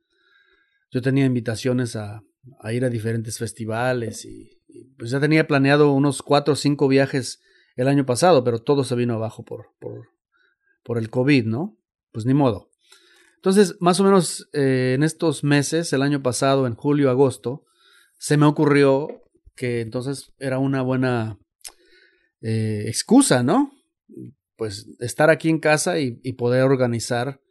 yo 0.91 1.01
tenía 1.01 1.25
invitaciones 1.25 1.95
a, 1.95 2.23
ir 2.71 2.85
a 2.85 2.89
diferentes 2.89 3.37
festivales 3.37 4.25
y, 4.25 4.59
pues 4.97 5.11
ya 5.11 5.19
tenía 5.19 5.47
planeado 5.47 5.91
unos 5.91 6.21
cuatro 6.21 6.53
o 6.53 6.55
cinco 6.55 6.87
viajes 6.87 7.41
el 7.75 7.87
año 7.87 8.05
pasado, 8.05 8.43
pero 8.43 8.61
todo 8.61 8.83
se 8.83 8.95
vino 8.95 9.15
abajo 9.15 9.43
por, 9.43 9.67
por, 9.79 10.09
por 10.83 10.97
el 10.97 11.09
COVID, 11.09 11.45
¿no? 11.45 11.77
Pues 12.11 12.25
ni 12.25 12.33
modo. 12.33 12.69
Entonces, 13.35 13.75
más 13.79 13.99
o 13.99 14.03
menos 14.03 14.49
eh, 14.53 14.93
en 14.95 15.03
estos 15.03 15.43
meses, 15.43 15.91
el 15.93 16.03
año 16.03 16.21
pasado, 16.21 16.67
en 16.67 16.75
julio, 16.75 17.09
agosto, 17.09 17.65
se 18.17 18.37
me 18.37 18.45
ocurrió 18.45 19.23
que 19.55 19.81
entonces 19.81 20.31
era 20.37 20.59
una 20.59 20.81
buena 20.81 21.39
eh, 22.41 22.83
excusa, 22.87 23.43
¿no? 23.43 23.71
Pues 24.55 24.87
estar 24.99 25.29
aquí 25.29 25.49
en 25.49 25.59
casa 25.59 25.99
y 25.99 26.33
poder 26.33 26.63
organizar 26.63 27.41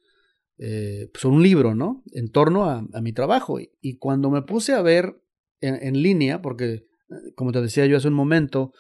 eh, 0.63 1.09
pues 1.11 1.25
un 1.25 1.43
libro, 1.43 1.75
¿no? 1.75 2.03
En 2.13 2.31
torno 2.31 2.67
a, 2.67 2.83
mi 3.01 3.15
trabajo. 3.15 3.59
Y, 3.59 3.97
cuando 3.97 4.29
me 4.29 4.43
puse 4.43 4.75
a 4.75 4.83
ver 4.83 5.19
en, 5.63 6.03
línea, 6.03 6.43
porque 6.43 6.85
como 7.35 7.51
te 7.51 7.63
decía 7.63 7.87
yo 7.87 7.97
hace 7.97 8.09
un 8.09 8.15
momento, 8.15 8.75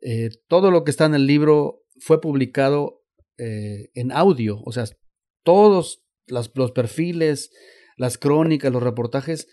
eh, 0.00 0.30
todo 0.48 0.70
lo 0.70 0.84
que 0.84 0.90
está 0.90 1.04
en 1.04 1.14
el 1.14 1.26
libro 1.26 1.82
fue 2.00 2.22
publicado 2.22 3.04
eh, 3.36 3.90
en 3.92 4.10
audio, 4.10 4.62
o 4.64 4.72
sea, 4.72 4.84
todos 5.42 6.02
los 6.28 6.48
perfiles, 6.72 7.50
las 7.98 8.16
crónicas, 8.16 8.72
los 8.72 8.82
reportajes 8.82 9.48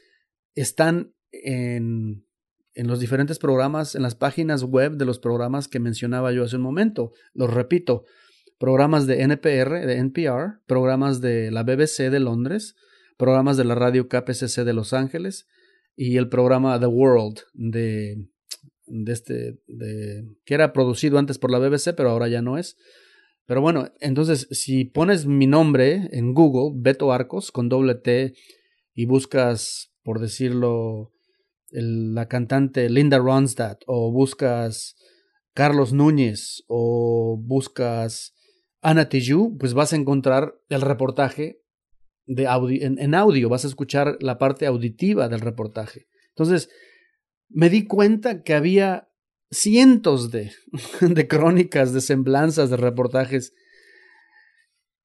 están 0.55 1.13
en 1.31 2.25
los 2.75 3.01
diferentes 3.01 3.37
programas, 3.37 3.95
en 3.95 4.01
las 4.01 4.15
páginas 4.15 4.63
web 4.63 4.93
de 4.93 5.05
los 5.05 5.19
programas 5.19 5.67
que 5.67 5.81
mencionaba 5.81 6.31
yo 6.31 6.45
hace 6.45 6.55
un 6.55 6.61
momento. 6.61 7.11
Los 7.33 7.53
repito, 7.53 8.05
programas 8.63 9.07
de 9.07 9.21
NPR, 9.23 9.85
de 9.85 9.97
NPR, 9.97 10.61
programas 10.67 11.19
de 11.19 11.51
la 11.51 11.63
BBC 11.63 12.09
de 12.09 12.21
Londres, 12.21 12.77
programas 13.17 13.57
de 13.57 13.65
la 13.65 13.75
radio 13.75 14.07
KPCC 14.07 14.63
de 14.63 14.71
Los 14.71 14.93
Ángeles 14.93 15.49
y 15.97 16.15
el 16.15 16.29
programa 16.29 16.79
The 16.79 16.85
World 16.85 17.41
de, 17.51 18.25
de 18.85 19.11
este, 19.11 19.59
de, 19.67 20.29
que 20.45 20.53
era 20.53 20.71
producido 20.71 21.19
antes 21.19 21.39
por 21.39 21.51
la 21.51 21.59
BBC, 21.59 21.93
pero 21.93 22.09
ahora 22.09 22.29
ya 22.29 22.41
no 22.41 22.57
es. 22.57 22.77
Pero 23.45 23.59
bueno, 23.59 23.91
entonces 23.99 24.47
si 24.51 24.85
pones 24.85 25.25
mi 25.25 25.45
nombre 25.45 26.07
en 26.13 26.33
Google, 26.33 26.79
Beto 26.81 27.11
Arcos, 27.11 27.51
con 27.51 27.67
doble 27.67 27.95
T, 27.95 28.33
y 28.93 29.05
buscas, 29.07 29.91
por 30.03 30.21
decirlo, 30.21 31.11
la 31.69 32.29
cantante 32.29 32.89
Linda 32.89 33.17
Ronstadt, 33.17 33.81
o 33.87 34.09
buscas 34.13 34.95
Carlos 35.53 35.91
Núñez, 35.91 36.63
o 36.69 37.37
buscas 37.37 38.33
Ana 38.83 39.07
pues 39.57 39.73
vas 39.73 39.93
a 39.93 39.95
encontrar 39.95 40.59
el 40.67 40.81
reportaje 40.81 41.61
de 42.25 42.43
en, 42.81 43.15
audio, 43.15 43.49
vas 43.49 43.63
a 43.63 43.69
escuchar 43.69 44.17
la 44.19 44.37
parte 44.37 44.65
auditiva 44.65 45.29
del 45.29 45.39
reportaje. 45.39 46.07
Entonces, 46.29 46.69
me 47.49 47.69
di 47.69 47.87
cuenta 47.87 48.43
que 48.43 48.53
había 48.53 49.09
cientos 49.51 50.31
de, 50.31 50.51
de 51.01 51.27
crónicas, 51.27 51.93
de 51.93 52.01
semblanzas, 52.01 52.69
de 52.69 52.77
reportajes, 52.77 53.53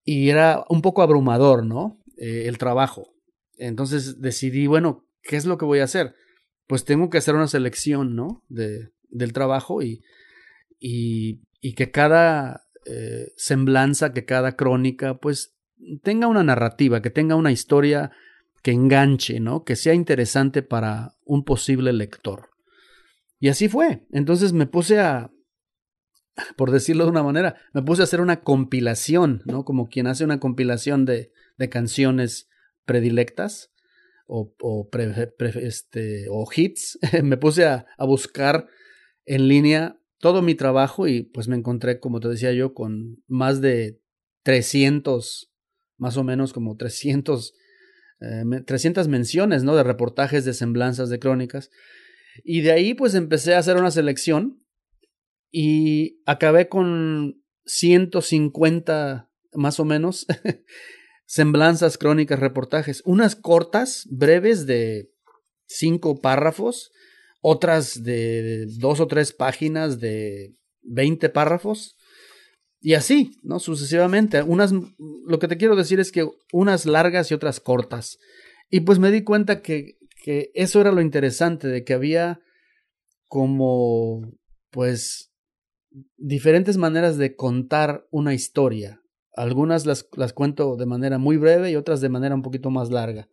y 0.04 0.30
era 0.30 0.64
un 0.68 0.82
poco 0.82 1.02
abrumador, 1.02 1.64
¿no? 1.64 2.02
Eh, 2.16 2.44
el 2.46 2.58
trabajo. 2.58 3.14
Entonces 3.58 4.20
decidí, 4.20 4.66
bueno, 4.66 5.06
¿qué 5.22 5.36
es 5.36 5.44
lo 5.44 5.56
que 5.56 5.66
voy 5.66 5.78
a 5.80 5.84
hacer? 5.84 6.14
Pues 6.66 6.84
tengo 6.84 7.10
que 7.10 7.18
hacer 7.18 7.36
una 7.36 7.46
selección, 7.46 8.16
¿no? 8.16 8.44
De, 8.48 8.90
del 9.08 9.32
trabajo 9.32 9.82
y, 9.82 10.02
y 10.80 11.74
que 11.74 11.90
cada 11.90 12.67
eh, 12.88 13.32
semblanza, 13.36 14.12
que 14.12 14.24
cada 14.24 14.56
crónica, 14.56 15.18
pues 15.18 15.54
tenga 16.02 16.26
una 16.26 16.42
narrativa, 16.42 17.02
que 17.02 17.10
tenga 17.10 17.36
una 17.36 17.52
historia 17.52 18.10
que 18.62 18.72
enganche, 18.72 19.40
¿no? 19.40 19.64
Que 19.64 19.76
sea 19.76 19.94
interesante 19.94 20.62
para 20.62 21.14
un 21.24 21.44
posible 21.44 21.92
lector. 21.92 22.50
Y 23.40 23.48
así 23.48 23.68
fue. 23.68 24.06
Entonces 24.10 24.52
me 24.52 24.66
puse 24.66 25.00
a, 25.00 25.30
por 26.56 26.70
decirlo 26.70 27.04
de 27.04 27.10
una 27.10 27.22
manera, 27.22 27.56
me 27.72 27.82
puse 27.82 28.02
a 28.02 28.04
hacer 28.04 28.20
una 28.20 28.40
compilación, 28.40 29.42
¿no? 29.44 29.64
Como 29.64 29.88
quien 29.88 30.06
hace 30.06 30.24
una 30.24 30.40
compilación 30.40 31.04
de, 31.04 31.32
de 31.56 31.68
canciones 31.68 32.48
predilectas 32.84 33.70
o, 34.26 34.54
o, 34.60 34.88
este, 35.60 36.26
o 36.30 36.48
hits. 36.54 36.98
me 37.22 37.36
puse 37.36 37.66
a, 37.66 37.86
a 37.96 38.04
buscar 38.06 38.66
en 39.24 39.46
línea 39.46 39.97
todo 40.18 40.42
mi 40.42 40.54
trabajo 40.54 41.06
y 41.06 41.22
pues 41.22 41.48
me 41.48 41.56
encontré, 41.56 42.00
como 42.00 42.20
te 42.20 42.28
decía 42.28 42.52
yo, 42.52 42.74
con 42.74 43.22
más 43.26 43.60
de 43.60 44.00
300 44.42 45.48
más 45.98 46.16
o 46.16 46.24
menos 46.24 46.52
como 46.52 46.76
300, 46.76 47.54
300 48.64 49.06
eh, 49.06 49.10
menciones, 49.10 49.64
¿no? 49.64 49.76
De 49.76 49.82
reportajes, 49.82 50.44
de 50.44 50.54
semblanzas, 50.54 51.10
de 51.10 51.18
crónicas. 51.18 51.70
Y 52.44 52.62
de 52.62 52.72
ahí 52.72 52.94
pues 52.94 53.14
empecé 53.14 53.54
a 53.54 53.58
hacer 53.58 53.76
una 53.76 53.90
selección 53.90 54.64
y 55.50 56.22
acabé 56.24 56.68
con 56.68 57.42
150 57.66 59.30
más 59.52 59.80
o 59.80 59.84
menos 59.84 60.26
semblanzas, 61.26 61.98
crónicas, 61.98 62.38
reportajes. 62.38 63.02
Unas 63.04 63.34
cortas, 63.34 64.06
breves 64.10 64.66
de 64.66 65.10
cinco 65.66 66.20
párrafos, 66.20 66.92
otras 67.40 68.02
de 68.02 68.66
dos 68.78 69.00
o 69.00 69.06
tres 69.06 69.32
páginas 69.32 70.00
de 70.00 70.54
20 70.82 71.28
párrafos 71.28 71.96
y 72.80 72.94
así, 72.94 73.32
¿no? 73.42 73.58
Sucesivamente. 73.58 74.42
Unas, 74.42 74.72
lo 74.72 75.38
que 75.38 75.48
te 75.48 75.56
quiero 75.56 75.76
decir 75.76 76.00
es 76.00 76.12
que 76.12 76.28
unas 76.52 76.86
largas 76.86 77.30
y 77.30 77.34
otras 77.34 77.60
cortas. 77.60 78.18
Y 78.70 78.80
pues 78.80 78.98
me 78.98 79.10
di 79.10 79.22
cuenta 79.22 79.62
que, 79.62 79.98
que 80.22 80.50
eso 80.54 80.80
era 80.80 80.92
lo 80.92 81.00
interesante, 81.00 81.68
de 81.68 81.84
que 81.84 81.94
había 81.94 82.40
como, 83.26 84.32
pues, 84.70 85.32
diferentes 86.16 86.76
maneras 86.76 87.18
de 87.18 87.34
contar 87.34 88.06
una 88.10 88.34
historia. 88.34 89.00
Algunas 89.34 89.86
las, 89.86 90.06
las 90.16 90.32
cuento 90.32 90.76
de 90.76 90.86
manera 90.86 91.18
muy 91.18 91.36
breve 91.36 91.70
y 91.70 91.76
otras 91.76 92.00
de 92.00 92.08
manera 92.08 92.34
un 92.34 92.42
poquito 92.42 92.70
más 92.70 92.90
larga. 92.90 93.28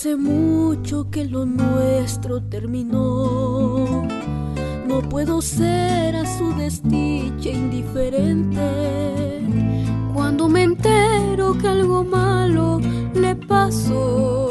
Hace 0.00 0.16
mucho 0.16 1.10
que 1.10 1.26
lo 1.26 1.44
nuestro 1.44 2.42
terminó. 2.44 4.08
No 4.86 5.02
puedo 5.10 5.42
ser 5.42 6.16
a 6.16 6.24
su 6.38 6.54
desdicha 6.54 7.50
indiferente. 7.50 8.62
Cuando 10.14 10.48
me 10.48 10.62
entero 10.62 11.52
que 11.58 11.68
algo 11.68 12.02
malo 12.02 12.80
le 13.12 13.36
pasó, 13.36 14.50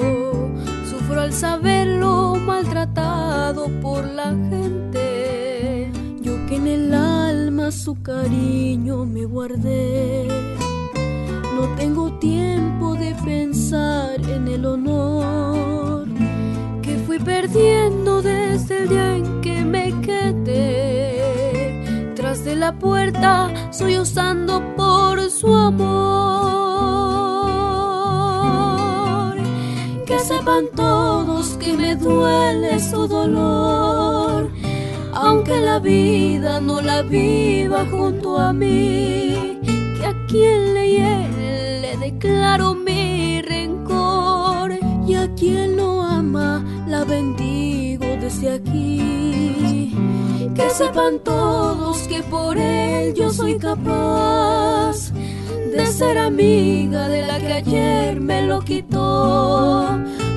sufro 0.87 1.19
al 1.19 1.33
saberlo 1.33 2.35
maltratado 2.35 3.69
por 3.81 4.05
la 4.05 4.29
gente. 4.51 5.91
Yo 6.21 6.45
que 6.45 6.57
en 6.57 6.67
el 6.67 6.93
alma 6.93 7.71
su 7.71 7.99
cariño 8.03 9.03
me 9.03 9.25
guardé 9.25 10.27
no 11.59 11.67
tengo 11.75 12.09
tiempo 12.19 12.95
de 12.95 13.13
pensar 13.15 14.21
en 14.29 14.47
el 14.47 14.65
honor 14.65 16.07
que 16.81 16.95
fui 17.05 17.19
perdiendo 17.19 18.21
desde 18.21 18.83
el 18.83 18.89
día 18.89 19.17
en 19.17 19.41
que 19.41 19.65
me 19.65 19.99
quedé. 20.01 21.19
Tras 22.15 22.45
de 22.45 22.55
la 22.55 22.71
puerta, 22.79 23.51
soy 23.71 23.99
usando 23.99 24.63
por 24.77 25.29
su 25.29 25.53
amor. 25.53 25.89
Que 30.05 30.17
sepan 30.19 30.65
todos 30.75 31.57
que 31.57 31.73
me 31.73 31.95
duele 31.95 32.79
su 32.79 33.05
dolor, 33.07 34.49
aunque 35.13 35.59
la 35.59 35.79
vida 35.79 36.61
no 36.61 36.79
la 36.81 37.01
viva 37.01 37.85
junto 37.91 38.37
a 38.37 38.53
mí. 38.53 39.59
Que 39.97 40.05
a 40.05 40.13
quien 40.27 40.73
le 40.73 40.89
declaro 42.19 42.75
mi 42.75 43.41
rencor 43.41 44.77
y 45.07 45.15
a 45.15 45.33
quien 45.35 45.77
lo 45.77 46.01
ama 46.01 46.65
la 46.85 47.05
bendigo 47.05 48.05
desde 48.19 48.55
aquí. 48.55 49.95
Que 50.53 50.69
sepan 50.69 51.19
todos 51.23 51.99
que 52.09 52.21
por 52.23 52.57
él 52.57 53.13
yo 53.13 53.31
soy 53.31 53.57
capaz 53.57 55.13
de 55.73 55.85
ser 55.87 56.17
amiga 56.17 57.07
de 57.07 57.25
la 57.25 57.39
que 57.39 57.53
ayer 57.53 58.19
me 58.19 58.41
lo 58.41 58.59
quitó, 58.59 59.87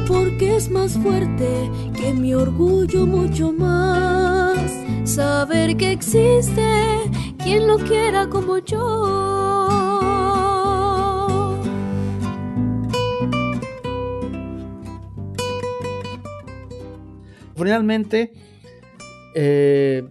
porque 0.06 0.54
es 0.56 0.70
más 0.70 0.92
fuerte 0.92 1.68
que 1.96 2.14
mi 2.14 2.32
orgullo 2.32 3.06
mucho 3.06 3.52
más. 3.52 4.70
Saber 5.02 5.76
que 5.76 5.90
existe 5.90 7.10
quien 7.42 7.66
lo 7.66 7.76
quiera 7.78 8.28
como 8.28 8.58
yo. 8.58 9.81
Finalmente, 17.62 18.32
eh, 19.34 20.02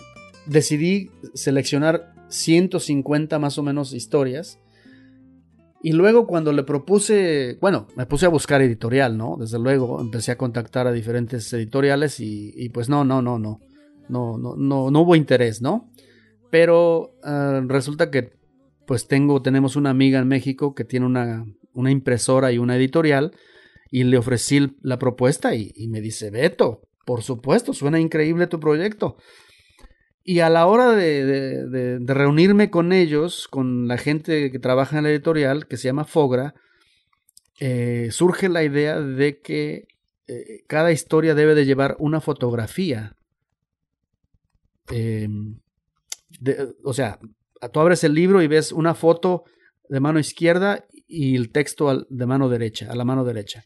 decidí 0.45 1.11
seleccionar 1.33 2.13
150 2.29 3.39
más 3.39 3.57
o 3.57 3.63
menos 3.63 3.93
historias. 3.93 4.57
Y 5.83 5.91
luego 5.91 6.27
cuando 6.27 6.53
le 6.53 6.63
propuse, 6.63 7.57
bueno, 7.59 7.87
me 7.97 8.05
puse 8.05 8.25
a 8.25 8.29
buscar 8.29 8.61
editorial, 8.61 9.17
¿no? 9.17 9.35
Desde 9.37 9.59
luego, 9.59 9.99
empecé 9.99 10.31
a 10.31 10.37
contactar 10.37 10.87
a 10.87 10.93
diferentes 10.93 11.51
editoriales 11.51 12.19
y, 12.19 12.69
pues 12.69 12.87
no, 12.87 13.03
no, 13.03 13.21
no, 13.21 13.37
no, 13.37 13.59
no, 14.07 14.37
no, 14.37 14.55
no, 14.55 14.91
no 14.91 15.01
hubo 15.01 15.15
interés, 15.15 15.61
¿no? 15.61 15.91
Pero 16.51 17.15
eh, 17.25 17.61
resulta 17.67 18.11
que 18.11 18.31
pues 18.85 19.07
tengo, 19.07 19.41
tenemos 19.41 19.75
una 19.75 19.89
amiga 19.89 20.19
en 20.19 20.27
México 20.27 20.73
que 20.75 20.85
tiene 20.85 21.05
una, 21.05 21.45
una 21.73 21.91
impresora 21.91 22.51
y 22.51 22.57
una 22.57 22.75
editorial 22.75 23.31
y 23.89 24.03
le 24.03 24.17
ofrecí 24.17 24.77
la 24.81 24.99
propuesta 24.99 25.55
y, 25.55 25.71
y 25.75 25.87
me 25.87 26.01
dice, 26.01 26.29
Beto, 26.29 26.81
por 27.05 27.23
supuesto, 27.23 27.73
suena 27.73 27.99
increíble 27.99 28.47
tu 28.47 28.59
proyecto. 28.59 29.17
Y 30.23 30.39
a 30.39 30.49
la 30.49 30.67
hora 30.67 30.91
de, 30.91 31.99
reunirme 32.05 32.69
con 32.69 32.93
ellos, 32.93 33.47
con 33.47 33.87
la 33.87 33.97
gente 33.97 34.51
que 34.51 34.59
trabaja 34.59 34.97
en 34.97 35.03
la 35.03 35.09
editorial, 35.09 35.67
que 35.67 35.77
se 35.77 35.87
llama 35.87 36.05
Fogra, 36.05 36.53
eh, 37.59 38.09
surge 38.11 38.49
la 38.49 38.63
idea 38.63 38.99
de 38.99 39.39
que 39.39 39.87
eh, 40.27 40.63
cada 40.67 40.91
historia 40.91 41.33
debe 41.33 41.55
de 41.55 41.65
llevar 41.65 41.95
una 41.99 42.21
fotografía. 42.21 43.15
De- 44.87 45.55
o 46.83 46.93
sea, 46.93 47.19
tú 47.71 47.79
abres 47.79 48.03
el 48.03 48.13
libro 48.13 48.41
y 48.41 48.47
ves 48.47 48.71
una 48.71 48.93
foto 48.93 49.43
de 49.89 49.99
mano 49.99 50.19
izquierda 50.19 50.85
y 51.07 51.35
el 51.35 51.51
texto 51.51 52.05
de 52.09 52.25
mano 52.25 52.47
derecha, 52.47 52.91
a 52.91 52.95
la 52.95 53.05
mano 53.05 53.25
derecha. 53.25 53.63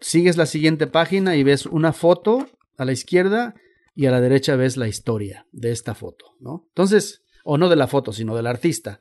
Sigues 0.00 0.36
la 0.36 0.46
siguiente 0.46 0.86
página 0.86 1.36
y 1.36 1.42
ves 1.42 1.66
una 1.66 1.92
foto 1.92 2.48
a 2.76 2.84
la 2.84 2.92
izquierda 2.92 3.54
y 3.94 4.06
a 4.06 4.10
la 4.10 4.20
derecha 4.20 4.56
ves 4.56 4.76
la 4.76 4.88
historia 4.88 5.46
de 5.52 5.70
esta 5.72 5.94
foto, 5.94 6.24
¿no? 6.38 6.66
Entonces, 6.68 7.22
o 7.44 7.58
no 7.58 7.68
de 7.68 7.76
la 7.76 7.86
foto, 7.86 8.12
sino 8.12 8.36
del 8.36 8.46
artista. 8.46 9.00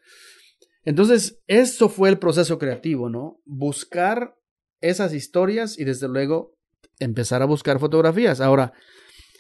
Entonces, 0.83 1.39
eso 1.47 1.89
fue 1.89 2.09
el 2.09 2.19
proceso 2.19 2.57
creativo, 2.57 3.09
¿no? 3.09 3.41
Buscar 3.45 4.35
esas 4.81 5.13
historias 5.13 5.77
y 5.77 5.83
desde 5.83 6.07
luego 6.07 6.55
empezar 6.99 7.41
a 7.41 7.45
buscar 7.45 7.79
fotografías. 7.79 8.41
Ahora, 8.41 8.73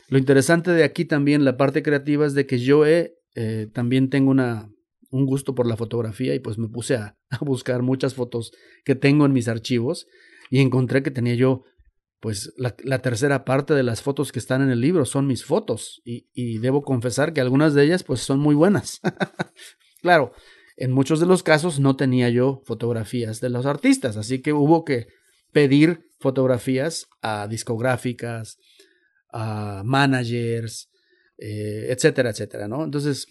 lo 0.09 0.17
interesante 0.17 0.71
de 0.71 0.83
aquí 0.83 1.05
también, 1.05 1.45
la 1.45 1.57
parte 1.57 1.83
creativa, 1.83 2.25
es 2.25 2.33
de 2.33 2.45
que 2.45 2.59
yo 2.59 2.85
he, 2.85 3.15
eh, 3.35 3.67
también 3.73 4.09
tengo 4.09 4.31
una, 4.31 4.69
un 5.09 5.25
gusto 5.25 5.55
por 5.55 5.67
la 5.67 5.77
fotografía 5.77 6.35
y 6.35 6.39
pues 6.39 6.57
me 6.57 6.67
puse 6.67 6.95
a 6.95 7.17
buscar 7.41 7.81
muchas 7.81 8.13
fotos 8.13 8.51
que 8.83 8.95
tengo 8.95 9.25
en 9.25 9.33
mis 9.33 9.47
archivos 9.47 10.07
y 10.49 10.59
encontré 10.59 11.03
que 11.03 11.11
tenía 11.11 11.35
yo, 11.35 11.63
pues 12.19 12.53
la, 12.57 12.99
tercera 12.99 13.45
parte 13.45 13.73
de 13.73 13.83
las 13.83 14.01
fotos 14.01 14.31
que 14.31 14.39
están 14.39 14.61
en 14.61 14.69
el 14.69 14.81
libro 14.81 15.05
son 15.05 15.25
mis 15.25 15.45
fotos 15.45 16.01
y, 16.03 16.27
y 16.33 16.57
debo 16.57 16.81
confesar 16.81 17.33
que 17.33 17.39
algunas 17.39 17.73
de 17.73 17.83
ellas 17.83 18.03
pues 18.03 18.21
son 18.21 18.39
muy 18.39 18.55
buenas. 18.55 18.99
claro, 20.01 20.33
en 20.75 20.91
muchos 20.91 21.19
de 21.19 21.25
los 21.25 21.43
casos 21.43 21.79
no 21.79 21.95
tenía 21.95 22.29
yo 22.29 22.61
fotografías 22.65 23.39
de 23.39 23.49
los 23.49 23.65
artistas, 23.65 24.17
así 24.17 24.41
que 24.41 24.53
hubo 24.53 24.83
que 24.83 25.07
pedir 25.51 26.09
fotografías 26.19 27.07
a 27.21 27.47
discográficas, 27.47 28.57
a 29.31 29.83
managers, 29.85 30.89
eh, 31.37 31.87
etcétera, 31.89 32.31
etcétera, 32.31 32.67
¿no? 32.67 32.83
Entonces, 32.83 33.27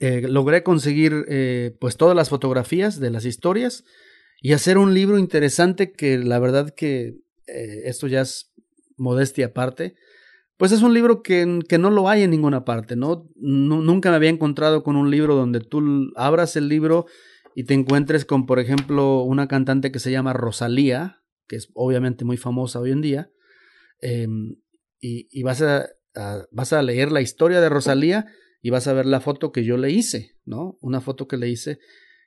eh, 0.00 0.22
logré 0.22 0.62
conseguir 0.62 1.24
eh, 1.28 1.76
pues 1.80 1.96
todas 1.96 2.16
las 2.16 2.30
fotografías 2.30 3.00
de 3.00 3.10
las 3.10 3.24
historias 3.24 3.84
y 4.40 4.52
hacer 4.52 4.78
un 4.78 4.94
libro 4.94 5.18
interesante 5.18 5.92
que 5.92 6.18
la 6.18 6.38
verdad 6.38 6.74
que 6.74 7.16
eh, 7.46 7.82
esto 7.84 8.06
ya 8.06 8.22
es 8.22 8.52
modestia 8.96 9.46
aparte, 9.46 9.94
pues 10.56 10.72
es 10.72 10.82
un 10.82 10.92
libro 10.94 11.22
que, 11.22 11.60
que 11.68 11.78
no 11.78 11.90
lo 11.90 12.08
hay 12.08 12.22
en 12.22 12.30
ninguna 12.30 12.64
parte, 12.64 12.94
¿no? 12.96 13.26
Nu- 13.36 13.82
Nunca 13.82 14.10
me 14.10 14.16
había 14.16 14.28
encontrado 14.30 14.82
con 14.82 14.96
un 14.96 15.10
libro 15.10 15.34
donde 15.34 15.60
tú 15.60 16.10
abras 16.16 16.54
el 16.56 16.68
libro 16.68 17.06
y 17.54 17.64
te 17.64 17.74
encuentres 17.74 18.24
con, 18.24 18.46
por 18.46 18.58
ejemplo, 18.58 19.22
una 19.22 19.48
cantante 19.48 19.90
que 19.90 19.98
se 19.98 20.10
llama 20.10 20.32
Rosalía, 20.34 21.22
que 21.48 21.56
es 21.56 21.68
obviamente 21.74 22.24
muy 22.24 22.36
famosa 22.36 22.78
hoy 22.80 22.92
en 22.92 23.00
día, 23.00 23.30
em, 24.00 24.56
y, 25.00 25.28
y 25.30 25.42
vas, 25.42 25.62
a, 25.62 25.86
a- 26.14 26.44
vas 26.50 26.72
a 26.72 26.82
leer 26.82 27.10
la 27.12 27.20
historia 27.22 27.60
de 27.60 27.68
Rosalía 27.68 28.26
y 28.62 28.70
vas 28.70 28.86
a 28.86 28.92
ver 28.92 29.06
la 29.06 29.20
foto 29.20 29.52
que 29.52 29.64
yo 29.64 29.76
le 29.78 29.90
hice, 29.90 30.36
¿no? 30.44 30.76
Una 30.80 31.00
foto 31.00 31.26
que 31.26 31.36
le 31.38 31.48
hice, 31.48 31.78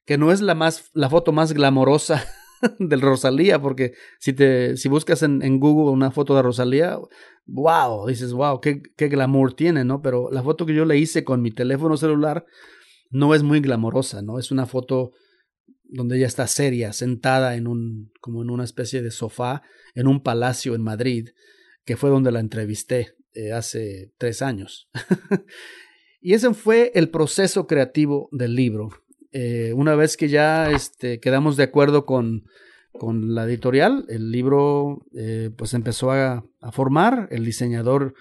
que 0.06 0.18
no 0.18 0.32
es 0.32 0.42
la, 0.42 0.56
más, 0.56 0.90
la 0.94 1.10
foto 1.10 1.32
más 1.32 1.54
glamorosa 1.54 2.26
del 2.80 3.02
Rosalía, 3.02 3.62
porque 3.62 3.94
si, 4.20 4.34
te, 4.34 4.78
si 4.78 4.90
buscas 4.90 5.24
en, 5.24 5.60
Google 5.60 5.92
una 5.92 6.12
foto 6.12 6.36
de 6.36 6.42
Rosalía, 6.42 6.98
wow, 7.46 8.08
dices, 8.08 8.34
wow, 8.34 8.60
qué, 8.60 8.82
qué 8.96 9.08
glamour 9.08 9.54
tiene, 9.54 9.84
¿no? 9.84 10.02
Pero 10.02 10.30
la 10.32 10.44
foto 10.44 10.66
que 10.66 10.74
yo 10.74 10.86
le 10.86 10.98
hice 10.98 11.24
con 11.24 11.42
mi 11.42 11.52
teléfono 11.52 11.98
celular 11.98 12.46
no 13.10 13.36
es 13.36 13.44
muy 13.44 13.60
glamorosa, 13.60 14.22
¿no? 14.22 14.40
Es 14.40 14.52
una 14.52 14.66
foto 14.66 15.12
donde 15.84 16.18
ella 16.18 16.28
está 16.28 16.48
seria, 16.48 16.92
sentada 16.92 17.56
en 17.56 17.68
un, 17.68 18.12
como 18.20 18.42
en 18.42 18.50
una 18.50 18.64
especie 18.64 19.02
de 19.02 19.12
sofá, 19.12 19.62
en 19.94 20.08
un 20.08 20.24
palacio 20.24 20.74
en 20.74 20.82
Madrid, 20.82 21.30
que 21.86 21.98
fue 21.98 22.10
donde 22.10 22.32
la 22.32 22.40
entrevisté 22.40 23.16
eh, 23.34 23.52
hace 23.52 24.12
tres 24.18 24.42
años. 24.42 24.90
y 26.22 26.34
ese 26.34 26.54
fue 26.56 26.92
el 26.96 27.10
proceso 27.10 27.68
creativo 27.68 28.30
del 28.32 28.56
libro. 28.56 28.90
Eh, 29.34 29.74
una 29.76 29.96
vez 29.96 30.16
que 30.16 30.30
ya 30.30 30.70
este, 30.70 31.20
quedamos 31.20 31.58
de 31.58 31.64
acuerdo 31.64 32.06
con, 32.06 32.46
con 32.92 33.34
la 33.34 33.46
editorial, 33.46 34.06
el 34.08 34.32
libro 34.32 35.06
eh, 35.16 35.50
pues 35.58 35.74
empezó 35.74 36.12
a, 36.12 36.46
formar, 36.72 37.28
el 37.32 37.44
diseñador 37.44 38.14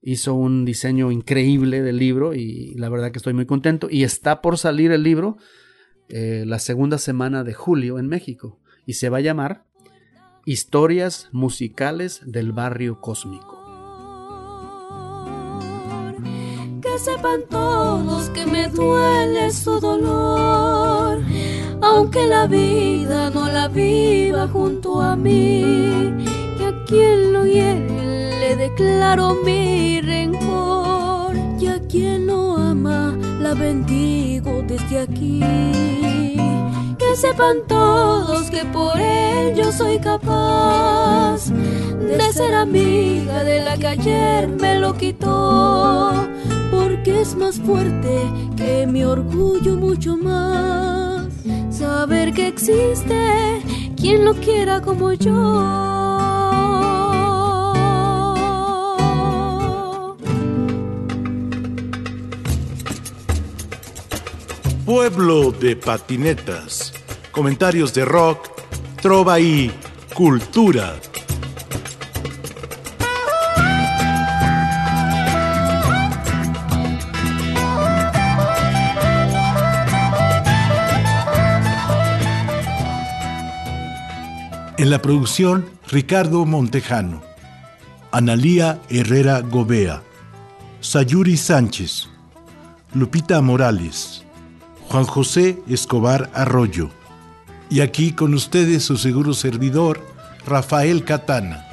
hizo 0.00 0.34
un 0.34 0.64
diseño 0.64 1.12
increíble 1.12 1.82
del 1.82 1.98
libro 1.98 2.34
y 2.34 2.74
la 2.74 2.88
verdad 2.88 3.12
que 3.12 3.18
estoy 3.18 3.34
muy 3.34 3.44
contento 3.44 3.88
y 3.90 4.02
está 4.02 4.40
por 4.40 4.56
salir 4.56 4.92
el 4.92 5.02
libro 5.02 5.36
eh, 6.08 6.44
la 6.46 6.58
segunda 6.58 6.98
semana 6.98 7.44
de 7.44 7.52
julio 7.52 7.98
en 7.98 8.08
México 8.08 8.58
y 8.86 8.94
se 8.94 9.08
va 9.10 9.18
a 9.18 9.22
llamar 9.22 9.64
Historias 10.48 11.28
musicales 11.32 12.22
del 12.24 12.52
barrio 12.52 13.00
cósmico. 13.00 13.55
Que 16.96 17.02
sepan 17.02 17.42
todos 17.50 18.30
que 18.30 18.46
me 18.46 18.68
duele 18.70 19.52
su 19.52 19.78
dolor, 19.80 21.20
aunque 21.82 22.26
la 22.26 22.46
vida 22.46 23.28
no 23.28 23.50
la 23.50 23.68
viva 23.68 24.48
junto 24.48 25.02
a 25.02 25.14
mí, 25.14 26.14
que 26.56 26.64
a 26.64 26.84
quien 26.86 27.34
lo 27.34 27.44
hiere 27.44 28.40
le 28.40 28.56
declaro 28.56 29.34
mi 29.44 30.00
rencor, 30.00 31.36
y 31.60 31.66
a 31.66 31.78
quien 31.80 32.24
no 32.28 32.56
ama 32.56 33.14
la 33.40 33.52
bendigo 33.52 34.62
desde 34.66 35.00
aquí. 35.00 35.40
Que 36.98 37.14
sepan 37.14 37.58
todos 37.68 38.50
que 38.50 38.64
por 38.64 38.98
él 38.98 39.54
yo 39.54 39.70
soy 39.70 39.98
capaz 39.98 41.50
de 41.50 42.32
ser 42.32 42.54
amiga 42.54 43.44
de 43.44 43.62
la 43.62 43.76
que 43.76 43.86
ayer 43.86 44.48
me 44.48 44.80
lo 44.80 44.94
quitó, 44.94 46.26
es 47.20 47.34
más 47.34 47.58
fuerte 47.60 48.30
que 48.56 48.86
mi 48.86 49.04
orgullo 49.04 49.76
mucho 49.76 50.16
más. 50.16 51.28
Saber 51.70 52.32
que 52.32 52.48
existe 52.48 53.62
quien 53.96 54.24
lo 54.24 54.34
quiera 54.34 54.82
como 54.82 55.12
yo. 55.12 55.34
Pueblo 64.84 65.52
de 65.52 65.76
patinetas. 65.76 66.92
Comentarios 67.32 67.92
de 67.92 68.04
rock, 68.04 68.48
trova 69.02 69.40
y 69.40 69.72
cultura. 70.14 70.94
En 84.86 84.90
la 84.90 85.02
producción, 85.02 85.66
Ricardo 85.88 86.46
Montejano, 86.46 87.20
Analía 88.12 88.80
Herrera 88.88 89.40
Gobea, 89.40 90.04
Sayuri 90.80 91.36
Sánchez, 91.36 92.08
Lupita 92.94 93.40
Morales, 93.40 94.24
Juan 94.88 95.02
José 95.02 95.58
Escobar 95.68 96.30
Arroyo. 96.34 96.90
Y 97.68 97.80
aquí 97.80 98.12
con 98.12 98.32
ustedes 98.32 98.84
su 98.84 98.96
seguro 98.96 99.34
servidor, 99.34 100.06
Rafael 100.46 101.02
Catana. 101.02 101.65